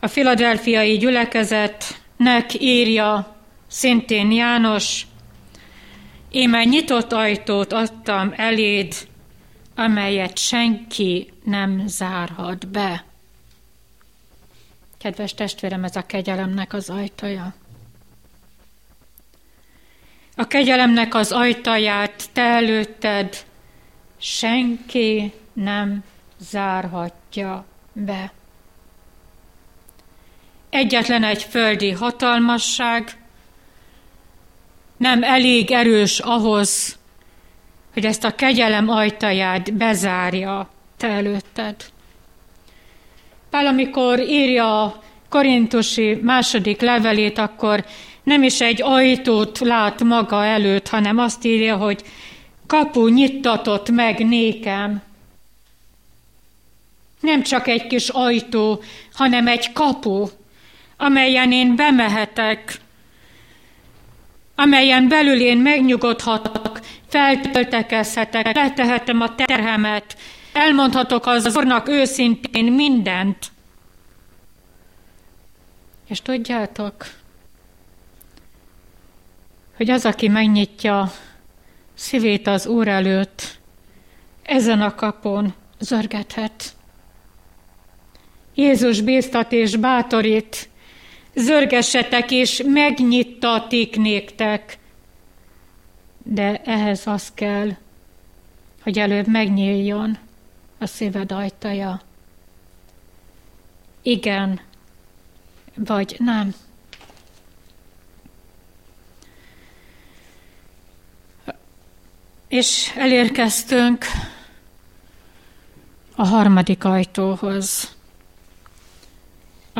a 0.00 0.06
filadelfiai 0.06 0.96
gyülekezetnek 0.96 2.60
írja 2.60 3.36
szintén 3.66 4.30
János, 4.30 5.06
Éme 6.30 6.64
nyitott 6.64 7.12
ajtót 7.12 7.72
adtam 7.72 8.32
eléd, 8.36 8.94
amelyet 9.74 10.38
senki 10.38 11.32
nem 11.44 11.82
zárhat 11.86 12.68
be. 12.68 13.04
Kedves 14.98 15.34
testvérem, 15.34 15.84
ez 15.84 15.96
a 15.96 16.06
kegyelemnek 16.06 16.72
az 16.72 16.90
ajtaja. 16.90 17.54
A 20.36 20.46
kegyelemnek 20.46 21.14
az 21.14 21.32
ajtaját 21.32 22.30
te 22.32 22.42
előtted 22.42 23.44
senki 24.18 25.32
nem 25.52 26.04
zárhatja 26.38 27.64
be. 27.92 28.32
Egyetlen 30.70 31.24
egy 31.24 31.42
földi 31.42 31.90
hatalmasság 31.90 33.16
nem 34.96 35.22
elég 35.22 35.70
erős 35.70 36.18
ahhoz, 36.18 36.98
hogy 37.92 38.04
ezt 38.04 38.24
a 38.24 38.34
kegyelem 38.34 38.88
ajtaját 38.88 39.74
bezárja 39.74 40.70
te 40.96 41.08
előtted. 41.08 41.74
Pál, 43.50 43.66
amikor 43.66 44.20
írja 44.20 44.82
a 44.82 45.02
korintusi 45.28 46.18
második 46.22 46.80
levelét, 46.80 47.38
akkor 47.38 47.84
nem 48.22 48.42
is 48.42 48.60
egy 48.60 48.82
ajtót 48.82 49.58
lát 49.58 50.02
maga 50.02 50.44
előtt, 50.44 50.88
hanem 50.88 51.18
azt 51.18 51.44
írja, 51.44 51.76
hogy 51.76 52.02
kapu 52.66 53.08
nyittatott 53.08 53.90
meg 53.90 54.26
nékem. 54.26 55.02
Nem 57.20 57.42
csak 57.42 57.68
egy 57.68 57.86
kis 57.86 58.08
ajtó, 58.08 58.82
hanem 59.12 59.48
egy 59.48 59.72
kapu, 59.72 60.28
amelyen 61.00 61.52
én 61.52 61.76
bemehetek, 61.76 62.80
amelyen 64.54 65.08
belül 65.08 65.40
én 65.40 65.58
megnyugodhatok, 65.58 66.80
feltöltekezhetek, 67.08 68.54
letehetem 68.54 69.20
a 69.20 69.34
terhemet, 69.34 70.16
elmondhatok 70.52 71.26
az 71.26 71.56
Úrnak 71.56 71.88
őszintén 71.88 72.72
mindent. 72.72 73.52
És 76.08 76.22
tudjátok, 76.22 76.94
hogy 79.76 79.90
az, 79.90 80.04
aki 80.04 80.28
megnyitja 80.28 81.12
szívét 81.94 82.46
az 82.46 82.66
Úr 82.66 82.88
előtt, 82.88 83.58
ezen 84.42 84.82
a 84.82 84.94
kapon 84.94 85.54
zörgethet. 85.78 86.72
Jézus 88.54 89.00
bíztat 89.00 89.52
és 89.52 89.76
bátorít, 89.76 90.68
zörgessetek 91.34 92.30
és 92.30 92.62
megnyittatik 92.66 93.96
néktek. 93.96 94.78
De 96.22 96.62
ehhez 96.64 97.06
az 97.06 97.30
kell, 97.34 97.70
hogy 98.82 98.98
előbb 98.98 99.26
megnyíljon 99.26 100.18
a 100.78 100.86
szíved 100.86 101.32
ajtaja. 101.32 102.00
Igen, 104.02 104.60
vagy 105.74 106.16
nem. 106.18 106.54
És 112.48 112.92
elérkeztünk 112.96 114.04
a 116.14 116.26
harmadik 116.26 116.84
ajtóhoz 116.84 117.96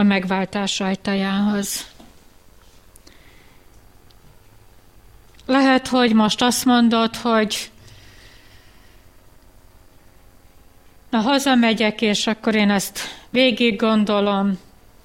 a 0.00 0.02
megváltás 0.02 0.80
ajtajához. 0.80 1.90
lehet, 5.50 5.88
hogy 5.88 6.14
most 6.14 6.42
azt 6.42 6.64
mondod, 6.64 7.16
hogy 7.16 7.70
na 11.10 11.18
hazamegyek, 11.18 12.00
és 12.00 12.26
akkor 12.26 12.54
én 12.54 12.70
ezt 12.70 12.98
végig 13.30 13.76
gondolom, 13.76 14.58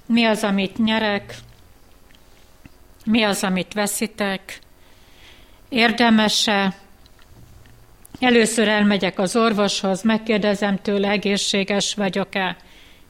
mi 0.06 0.24
az, 0.24 0.44
amit 0.44 0.78
nyerek, 0.78 1.36
mi 3.06 3.24
az, 3.24 3.44
amit 3.44 3.74
veszítek, 3.74 4.60
érdemese. 5.70 6.74
Először 8.20 8.68
elmegyek 8.68 9.20
az 9.20 9.36
orvoshoz, 9.36 10.02
megkérdezem 10.02 10.82
tőle, 10.82 11.10
egészséges 11.10 11.94
vagyok-e, 11.94 12.58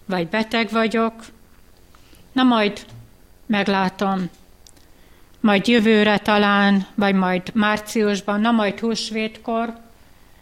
vagy 0.06 0.28
beteg 0.28 0.70
vagyok. 0.70 1.14
Na 2.36 2.44
majd 2.44 2.86
meglátom. 3.46 4.30
Majd 5.40 5.68
jövőre 5.68 6.18
talán, 6.18 6.88
vagy 6.96 7.16
majd 7.16 7.52
márciusban, 7.54 8.42
na 8.42 8.52
majd 8.52 8.80
húsvétkor, 8.80 9.74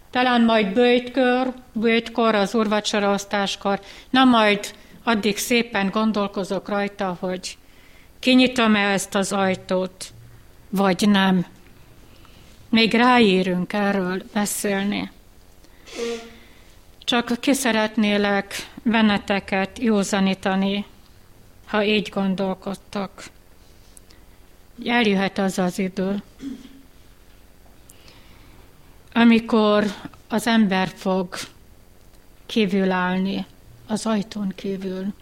talán 0.10 0.41
majd 0.41 0.73
bőjtkör, 0.73 1.53
bőjtkor, 1.71 2.36
az 2.36 2.56
úrvacsoraosztáskor, 2.56 3.79
na 4.10 4.23
majd 4.23 4.73
addig 5.03 5.38
szépen 5.38 5.89
gondolkozok 5.89 6.69
rajta, 6.69 7.17
hogy 7.19 7.58
kinyitom-e 8.19 8.91
ezt 8.91 9.15
az 9.15 9.32
ajtót, 9.32 10.13
vagy 10.69 11.10
nem. 11.10 11.45
Még 12.69 12.93
ráérünk 12.93 13.73
erről 13.73 14.23
beszélni. 14.34 15.12
Csak 17.03 17.39
ki 17.39 17.53
szeretnélek 17.53 18.69
benneteket 18.84 19.79
józanítani, 19.79 20.86
ha 21.73 21.83
így 21.83 22.09
gondolkodtak. 22.09 23.29
Eljöhet 24.86 25.38
az 25.38 25.57
az 25.57 25.79
idő, 25.79 26.23
amikor 29.13 29.86
az 30.27 30.47
ember 30.47 30.88
fog 30.88 31.36
kívül 32.45 32.91
állni, 32.91 33.45
az 33.88 34.05
ajtón 34.05 34.53
kívül. 34.55 35.13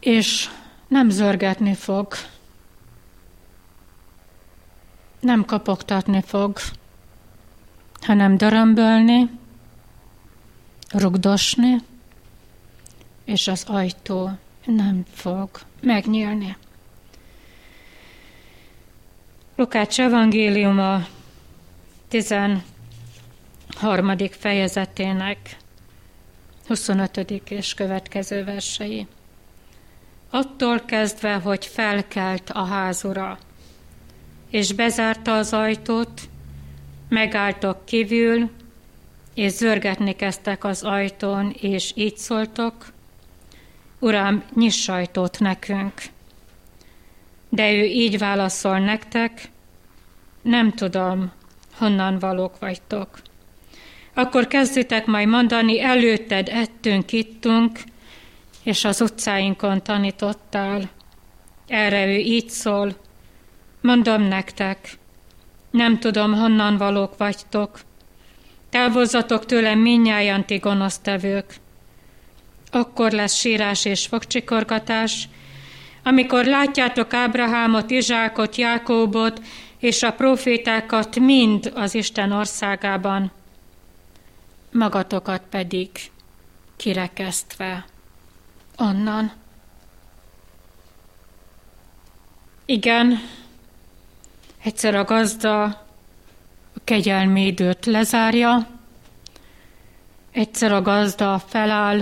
És 0.00 0.48
nem 0.88 1.10
zörgetni 1.10 1.74
fog, 1.74 2.14
nem 5.20 5.44
kapogtatni 5.44 6.22
fog, 6.22 6.58
hanem 8.00 8.36
dörömbölni, 8.36 9.30
rugdosni, 10.90 11.76
és 13.30 13.48
az 13.48 13.64
ajtó 13.68 14.30
nem 14.64 15.04
fog 15.12 15.50
megnyílni. 15.80 16.56
Lukács 19.56 20.00
evangéliuma 20.00 21.06
13. 22.08 22.62
fejezetének 24.30 25.56
25. 26.66 27.16
és 27.48 27.74
következő 27.74 28.44
versei. 28.44 29.06
Attól 30.30 30.80
kezdve, 30.80 31.34
hogy 31.34 31.66
felkelt 31.66 32.50
a 32.50 32.64
házura, 32.64 33.38
és 34.48 34.72
bezárta 34.72 35.36
az 35.36 35.52
ajtót, 35.52 36.20
megálltok 37.08 37.84
kívül, 37.84 38.50
és 39.34 39.52
zörgetni 39.52 40.16
kezdtek 40.16 40.64
az 40.64 40.82
ajtón, 40.82 41.50
és 41.60 41.92
így 41.94 42.16
szóltok, 42.16 42.92
Uram, 44.00 44.42
nyiss 44.54 44.88
ajtót 44.88 45.38
nekünk. 45.38 45.92
De 47.48 47.72
ő 47.72 47.84
így 47.84 48.18
válaszol 48.18 48.78
nektek, 48.78 49.50
nem 50.42 50.72
tudom, 50.72 51.32
honnan 51.78 52.18
valók 52.18 52.58
vagytok. 52.58 53.20
Akkor 54.14 54.46
kezditek 54.46 55.06
majd 55.06 55.28
mondani, 55.28 55.80
előtted 55.82 56.48
ettünk, 56.48 57.12
ittunk, 57.12 57.78
és 58.62 58.84
az 58.84 59.00
utcáinkon 59.00 59.82
tanítottál. 59.82 60.90
Erre 61.66 62.06
ő 62.06 62.16
így 62.16 62.48
szól, 62.48 62.96
mondom 63.80 64.22
nektek, 64.22 64.98
nem 65.70 65.98
tudom, 65.98 66.34
honnan 66.34 66.76
valók 66.76 67.16
vagytok. 67.16 67.80
Távozzatok 68.70 69.46
tőlem 69.46 69.78
minnyáján 69.78 70.44
ti 70.44 70.56
gonosztevők. 70.56 71.54
Akkor 72.70 73.12
lesz 73.12 73.34
sírás 73.34 73.84
és 73.84 74.06
fogcsikorgatás, 74.06 75.28
amikor 76.02 76.44
látjátok 76.44 77.14
Ábrahámot, 77.14 77.90
Izsákot, 77.90 78.56
Jákóbot 78.56 79.40
és 79.78 80.02
a 80.02 80.12
profétákat 80.12 81.18
mind 81.18 81.72
az 81.74 81.94
Isten 81.94 82.32
országában, 82.32 83.32
magatokat 84.72 85.42
pedig 85.50 85.90
kirekesztve 86.76 87.84
onnan. 88.76 89.32
Igen, 92.64 93.18
egyszer 94.62 94.94
a 94.94 95.04
gazda 95.04 95.62
a 95.62 96.80
kegyelmi 96.84 97.46
időt 97.46 97.86
lezárja, 97.86 98.66
egyszer 100.32 100.72
a 100.72 100.82
gazda 100.82 101.38
feláll, 101.38 102.00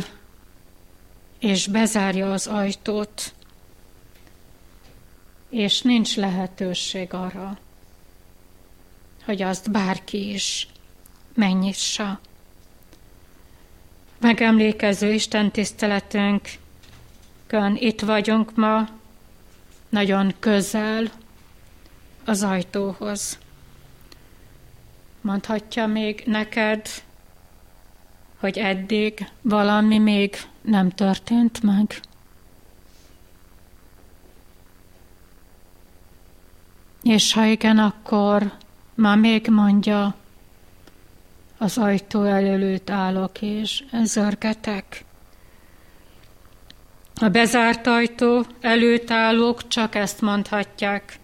és 1.39 1.67
bezárja 1.67 2.33
az 2.33 2.47
ajtót, 2.47 3.33
és 5.49 5.83
nincs 5.83 6.17
lehetőség 6.17 7.15
arra, 7.15 7.59
hogy 9.25 9.43
azt 9.43 9.71
bárki 9.71 10.33
is 10.33 10.69
megnyissa. 11.35 12.21
Megemlékező 14.21 15.13
Isten 15.13 15.51
tiszteletünk, 15.51 16.49
itt 17.75 18.01
vagyunk 18.01 18.57
ma, 18.57 18.89
nagyon 19.89 20.35
közel 20.39 21.11
az 22.25 22.43
ajtóhoz. 22.43 23.39
Mondhatja 25.21 25.87
még 25.87 26.23
neked, 26.27 26.89
hogy 28.37 28.59
eddig 28.59 29.31
valami 29.41 29.99
még 29.99 30.37
nem 30.69 30.91
történt 30.91 31.63
meg? 31.63 32.01
És 37.03 37.33
ha 37.33 37.45
igen, 37.45 37.79
akkor 37.79 38.53
ma 38.95 39.15
még 39.15 39.47
mondja, 39.47 40.15
az 41.59 41.79
ajtó 41.79 42.23
előtt 42.23 42.91
állok 42.91 43.43
és 43.43 43.85
zörgetek. 44.05 45.05
A 47.21 47.29
bezárt 47.29 47.87
ajtó 47.87 48.45
előtt 48.61 49.11
állók 49.11 49.69
csak 49.69 49.95
ezt 49.95 50.21
mondhatják. 50.21 51.19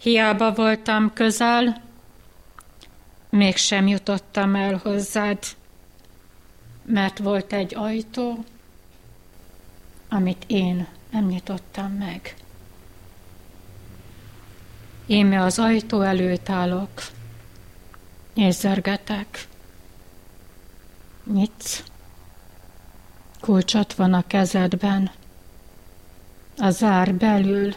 Hiába 0.00 0.52
voltam 0.52 1.12
közel, 1.12 1.82
mégsem 3.30 3.86
jutottam 3.86 4.54
el 4.54 4.80
hozzád 4.82 5.38
mert 6.84 7.18
volt 7.18 7.52
egy 7.52 7.74
ajtó, 7.74 8.44
amit 10.08 10.44
én 10.46 10.86
nem 11.10 11.26
nyitottam 11.26 11.92
meg. 11.92 12.34
Én 15.06 15.38
az 15.38 15.58
ajtó 15.58 16.00
előtt 16.00 16.48
állok, 16.48 17.02
és 18.34 18.54
zörgetek. 18.54 19.48
Nyitsz. 21.32 21.82
Kulcsot 23.40 23.94
van 23.94 24.12
a 24.12 24.26
kezedben. 24.26 25.10
A 26.58 26.70
zár 26.70 27.14
belül, 27.14 27.74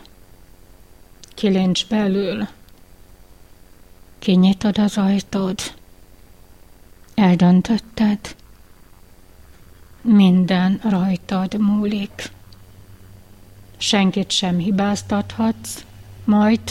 kilincs 1.36 1.88
belül. 1.88 2.48
Kinyitod 4.20 4.78
az 4.78 4.98
ajtód. 4.98 5.60
Eldöntötted 7.15 8.36
minden 10.06 10.80
rajtad 10.84 11.60
múlik. 11.60 12.32
Senkit 13.78 14.32
sem 14.32 14.58
hibáztathatsz, 14.58 15.86
majd 16.24 16.62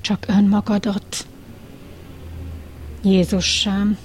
csak 0.00 0.24
önmagadat. 0.28 1.26
Jézus 3.02 3.58
sem. 3.58 3.98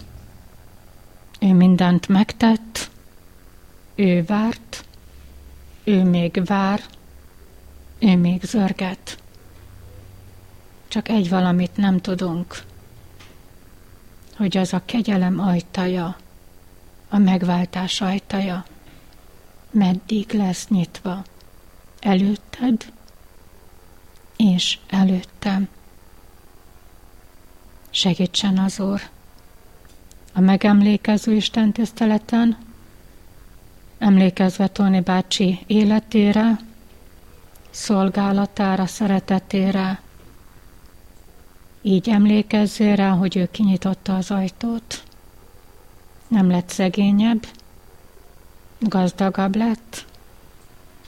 Ő 1.40 1.54
mindent 1.54 2.08
megtett, 2.08 2.90
ő 3.96 4.24
várt, 4.24 4.86
ő 5.84 6.04
még 6.04 6.42
vár, 6.46 6.82
ő 8.00 8.18
még 8.18 8.44
zörget. 8.44 9.18
Csak 10.88 11.10
egy 11.10 11.30
valamit 11.30 11.78
nem 11.78 12.00
tudunk, 12.00 12.64
hogy 14.38 14.58
az 14.58 14.74
a 14.74 14.82
kegyelem 14.86 15.40
ajtaja, 15.40 16.18
a 17.10 17.18
megváltás 17.18 18.02
ajtaja 18.02 18.66
meddig 19.72 20.34
lesz 20.34 20.68
nyitva? 20.68 21.24
Előtted? 22.00 22.86
és 24.40 24.78
előttem. 24.88 25.68
Segítsen 27.90 28.58
az 28.58 28.80
Úr 28.80 29.02
a 30.34 30.40
megemlékező 30.40 31.34
Isten 31.34 31.72
tiszteleten, 31.72 32.58
emlékezve 33.98 34.68
Tony 34.68 35.04
bácsi 35.04 35.64
életére, 35.68 36.60
szolgálatára, 37.70 38.86
szeretetére, 38.86 40.02
így 41.82 42.10
emlékezzél 42.10 42.96
rá, 42.96 43.10
hogy 43.10 43.38
ő 43.38 43.50
kinyitotta 43.52 44.16
az 44.16 44.32
ajtót. 44.32 45.04
Nem 46.30 46.50
lett 46.50 46.70
szegényebb, 46.70 47.46
gazdagabb 48.80 49.56
lett, 49.56 50.06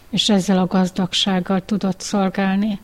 és 0.09 0.29
ezzel 0.29 0.57
a 0.57 0.67
gazdagsággal 0.67 1.65
tudott 1.65 1.99
szolgálni 1.99 2.79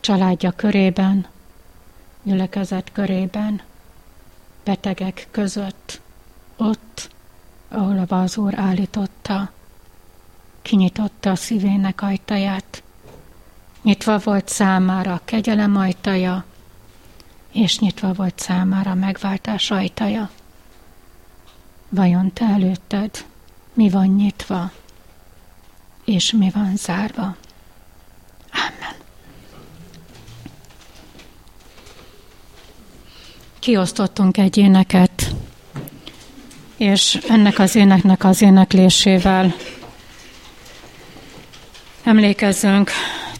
családja 0.00 0.50
körében, 0.50 1.26
gyülekezet 2.22 2.92
körében, 2.92 3.60
betegek 4.64 5.28
között, 5.30 6.00
ott, 6.56 7.10
ahol 7.68 8.04
az 8.08 8.36
Úr 8.36 8.58
állította, 8.58 9.50
kinyitotta 10.62 11.30
a 11.30 11.34
szívének 11.34 12.02
ajtaját, 12.02 12.82
nyitva 13.82 14.18
volt 14.18 14.48
számára 14.48 15.12
a 15.12 15.20
kegyelem 15.24 15.76
ajtaja, 15.76 16.44
és 17.52 17.78
nyitva 17.78 18.12
volt 18.12 18.38
számára 18.38 18.90
a 18.90 18.94
megváltás 18.94 19.70
ajtaja. 19.70 20.30
Vajon 21.94 22.32
te 22.32 22.44
előtted 22.44 23.24
mi 23.72 23.90
van 23.90 24.06
nyitva, 24.06 24.70
és 26.04 26.32
mi 26.32 26.50
van 26.50 26.76
zárva? 26.76 27.36
Amen. 28.52 28.94
Kiosztottunk 33.58 34.36
egy 34.36 34.56
éneket, 34.56 35.34
és 36.76 37.14
ennek 37.28 37.58
az 37.58 37.74
éneknek 37.74 38.24
az 38.24 38.42
éneklésével 38.42 39.54
emlékezzünk 42.02 42.90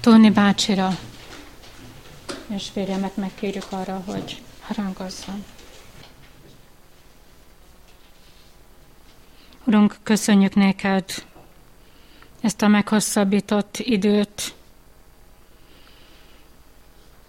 Tóni 0.01 0.31
bácsira, 0.31 0.99
és 2.47 2.69
férjemet 2.73 3.17
megkérjük 3.17 3.67
arra, 3.71 4.03
hogy 4.07 4.43
harangozzon. 4.61 5.45
Urunk, 9.65 9.97
köszönjük 10.03 10.55
néked 10.55 11.05
ezt 12.41 12.63
a 12.63 12.69
meghosszabbított 12.69 13.77
időt. 13.79 14.55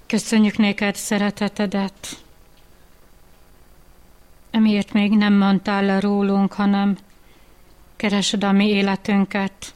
Köszönjük 0.06 0.58
néked 0.58 0.96
szeretetedet, 0.96 2.24
amiért 4.52 4.94
még 4.94 5.12
nem 5.12 5.34
mondtál 5.34 5.86
le 5.86 6.00
rólunk, 6.00 6.54
hanem 6.54 6.98
keresed 7.96 8.44
a 8.44 8.52
mi 8.52 8.68
életünket. 8.68 9.72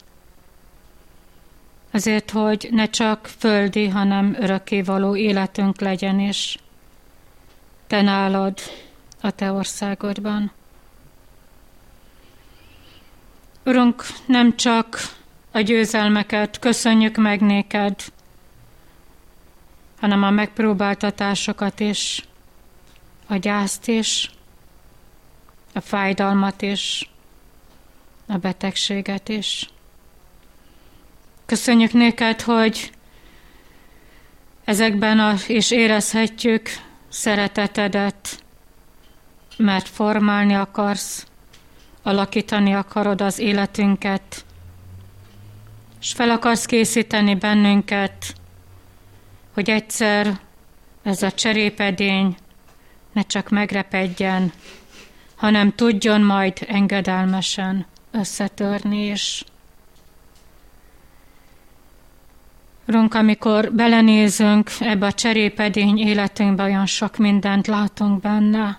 Azért, 1.90 2.30
hogy 2.30 2.68
ne 2.70 2.90
csak 2.90 3.26
földi, 3.26 3.88
hanem 3.88 4.36
örökkévaló 4.38 5.16
életünk 5.16 5.80
legyen 5.80 6.20
is. 6.20 6.58
Te 7.86 8.02
nálad, 8.02 8.58
a 9.20 9.30
te 9.30 9.52
országodban. 9.52 10.52
Urunk, 13.68 14.04
nem 14.26 14.56
csak 14.56 14.98
a 15.50 15.60
győzelmeket 15.60 16.58
köszönjük 16.58 17.16
meg 17.16 17.40
néked, 17.40 17.94
hanem 20.00 20.22
a 20.22 20.30
megpróbáltatásokat 20.30 21.80
is, 21.80 22.24
a 23.26 23.36
gyászt 23.36 23.88
is, 23.88 24.30
a 25.74 25.80
fájdalmat 25.80 26.62
is, 26.62 27.10
a 28.26 28.36
betegséget 28.36 29.28
is. 29.28 29.70
Köszönjük 31.46 31.92
néked, 31.92 32.40
hogy 32.40 32.90
ezekben 34.64 35.38
is 35.46 35.70
érezhetjük 35.70 36.68
szeretetedet, 37.08 38.44
mert 39.56 39.88
formálni 39.88 40.54
akarsz, 40.54 41.27
alakítani 42.02 42.74
akarod 42.74 43.20
az 43.20 43.38
életünket, 43.38 44.44
és 46.00 46.12
fel 46.12 46.30
akarsz 46.30 46.64
készíteni 46.64 47.34
bennünket, 47.34 48.34
hogy 49.54 49.70
egyszer 49.70 50.40
ez 51.02 51.22
a 51.22 51.32
cserépedény 51.32 52.36
ne 53.12 53.22
csak 53.22 53.48
megrepedjen, 53.48 54.52
hanem 55.34 55.74
tudjon 55.74 56.20
majd 56.20 56.58
engedelmesen 56.68 57.86
összetörni 58.10 59.06
is. 59.06 59.44
Runk, 62.86 63.14
amikor 63.14 63.72
belenézünk 63.72 64.70
ebbe 64.80 65.06
a 65.06 65.12
cserépedény 65.12 65.98
életünkbe, 65.98 66.62
olyan 66.62 66.86
sok 66.86 67.16
mindent 67.16 67.66
látunk 67.66 68.20
benne. 68.20 68.78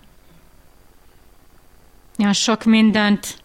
Olyan 2.20 2.34
sok 2.34 2.64
mindent 2.64 3.44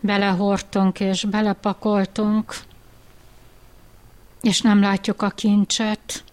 belehortunk 0.00 1.00
és 1.00 1.24
belepakoltunk, 1.24 2.56
és 4.40 4.60
nem 4.60 4.80
látjuk 4.80 5.22
a 5.22 5.28
kincset. 5.28 6.24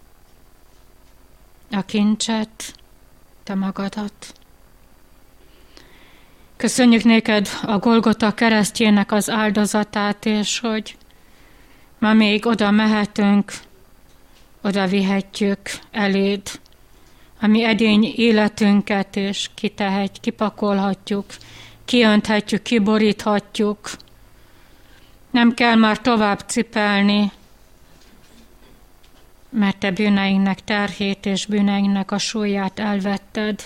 A 1.70 1.82
kincset, 1.82 2.74
te 3.42 3.54
magadat. 3.54 4.34
Köszönjük 6.56 7.02
néked 7.04 7.48
a 7.62 7.78
Golgota 7.78 8.34
keresztjének 8.34 9.12
az 9.12 9.30
áldozatát, 9.30 10.26
és 10.26 10.58
hogy 10.58 10.96
ma 11.98 12.12
még 12.12 12.46
oda 12.46 12.70
mehetünk, 12.70 13.52
oda 14.62 14.86
vihetjük 14.86 15.60
eléd, 15.90 16.60
ami 17.40 17.64
edény 17.64 18.12
életünket, 18.16 19.16
és 19.16 19.50
kitehet, 19.54 20.20
kipakolhatjuk, 20.20 21.24
kiönthetjük, 21.84 22.62
kiboríthatjuk. 22.62 23.90
Nem 25.30 25.54
kell 25.54 25.74
már 25.74 26.00
tovább 26.00 26.38
cipelni, 26.46 27.32
mert 29.48 29.76
te 29.76 29.90
bűneinknek 29.90 30.64
terhét 30.64 31.26
és 31.26 31.46
bűneinknek 31.46 32.10
a 32.10 32.18
súlyát 32.18 32.78
elvetted, 32.78 33.62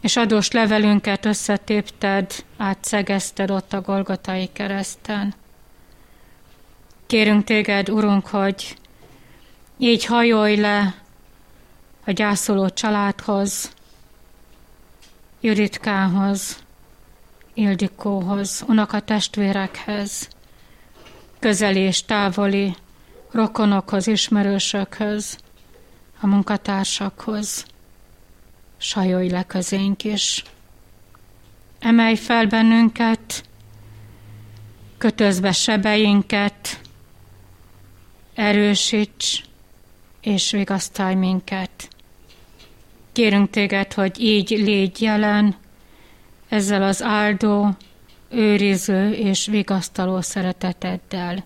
és 0.00 0.16
adós 0.16 0.50
levelünket 0.50 1.24
összetépted, 1.24 2.44
átszegezted 2.56 3.50
ott 3.50 3.72
a 3.72 3.80
Golgotai 3.80 4.48
kereszten. 4.52 5.34
Kérünk 7.06 7.44
téged, 7.44 7.90
Urunk, 7.90 8.26
hogy 8.26 8.76
így 9.78 10.04
hajolj 10.04 10.56
le 10.56 10.94
a 12.04 12.10
gyászoló 12.10 12.68
családhoz, 12.68 13.72
Juritkához, 15.40 16.62
Ildikóhoz, 17.54 18.64
unoka 18.66 19.00
testvérekhez, 19.00 20.28
közeli 21.38 21.80
és 21.80 22.04
távoli 22.04 22.76
rokonokhoz, 23.30 24.06
ismerősökhöz, 24.06 25.38
a 26.20 26.26
munkatársakhoz, 26.26 27.66
sajolj 28.76 29.28
le 29.28 29.46
is. 30.02 30.44
Emelj 31.78 32.16
fel 32.16 32.46
bennünket, 32.46 33.44
kötözve 34.98 35.52
sebeinket, 35.52 36.80
erősíts 38.34 39.42
és 40.20 40.50
vigasztalj 40.50 41.14
minket. 41.14 41.93
Kérünk 43.14 43.50
téged, 43.50 43.92
hogy 43.92 44.20
így 44.20 44.50
légy 44.50 45.02
jelen, 45.02 45.54
ezzel 46.48 46.82
az 46.82 47.02
áldó, 47.02 47.68
őriző 48.30 49.10
és 49.10 49.46
vigasztaló 49.46 50.20
szereteteddel. 50.20 51.44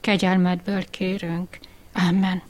Kegyelmedből 0.00 0.84
kérünk. 0.90 1.58
Amen. 2.08 2.42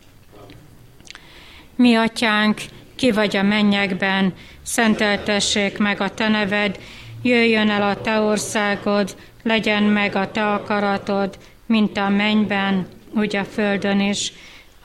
Mi 1.74 1.94
atyánk, 1.94 2.60
ki 2.94 3.10
vagy 3.10 3.36
a 3.36 3.42
mennyekben, 3.42 4.34
szenteltessék 4.62 5.78
meg 5.78 6.00
a 6.00 6.14
te 6.14 6.28
neved, 6.28 6.78
jöjjön 7.22 7.70
el 7.70 7.82
a 7.82 8.00
te 8.00 8.20
országod, 8.20 9.16
legyen 9.42 9.82
meg 9.82 10.16
a 10.16 10.30
te 10.30 10.52
akaratod, 10.52 11.38
mint 11.66 11.96
a 11.96 12.08
mennyben, 12.08 12.86
úgy 13.14 13.36
a 13.36 13.44
földön 13.44 14.00
is. 14.00 14.32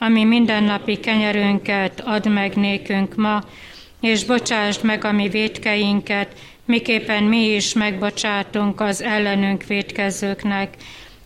Ami 0.06 0.24
mindennapi 0.24 1.00
kenyerünket 1.00 2.00
add 2.00 2.28
meg 2.28 2.54
nékünk 2.54 3.14
ma, 3.14 3.42
és 4.00 4.24
bocsásd 4.24 4.84
meg 4.84 5.04
a 5.04 5.12
mi 5.12 5.28
védkeinket, 5.28 6.34
miképpen 6.64 7.22
mi 7.22 7.54
is 7.54 7.72
megbocsátunk 7.72 8.80
az 8.80 9.02
ellenünk 9.02 9.64
védkezőknek, 9.64 10.76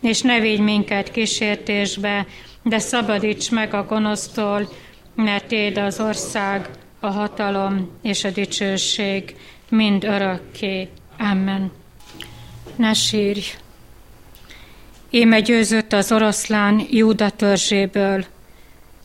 és 0.01 0.21
ne 0.21 0.39
védj 0.39 0.61
minket 0.61 1.11
kísértésbe, 1.11 2.25
de 2.63 2.79
szabadíts 2.79 3.51
meg 3.51 3.73
a 3.73 3.85
gonosztól, 3.85 4.69
mert 5.15 5.47
Téd 5.47 5.77
az 5.77 5.99
ország, 5.99 6.69
a 6.99 7.07
hatalom 7.07 7.89
és 8.01 8.23
a 8.23 8.29
dicsőség 8.29 9.35
mind 9.69 10.03
örökké. 10.03 10.87
Amen. 11.17 11.71
Ne 12.75 12.93
sírj! 12.93 13.45
Éme 15.09 15.39
győzött 15.39 15.93
az 15.93 16.11
oroszlán 16.11 16.85
Júda 16.89 17.29
törzséből, 17.29 18.25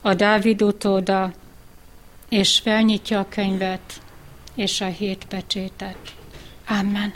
a 0.04 0.14
Dávid 0.14 0.62
utóda, 0.62 1.32
és 2.28 2.58
felnyitja 2.58 3.18
a 3.18 3.28
könyvet 3.28 4.02
és 4.54 4.80
a 4.80 4.86
hét 4.86 5.24
pecsétet. 5.24 6.14
Amen. 6.68 7.12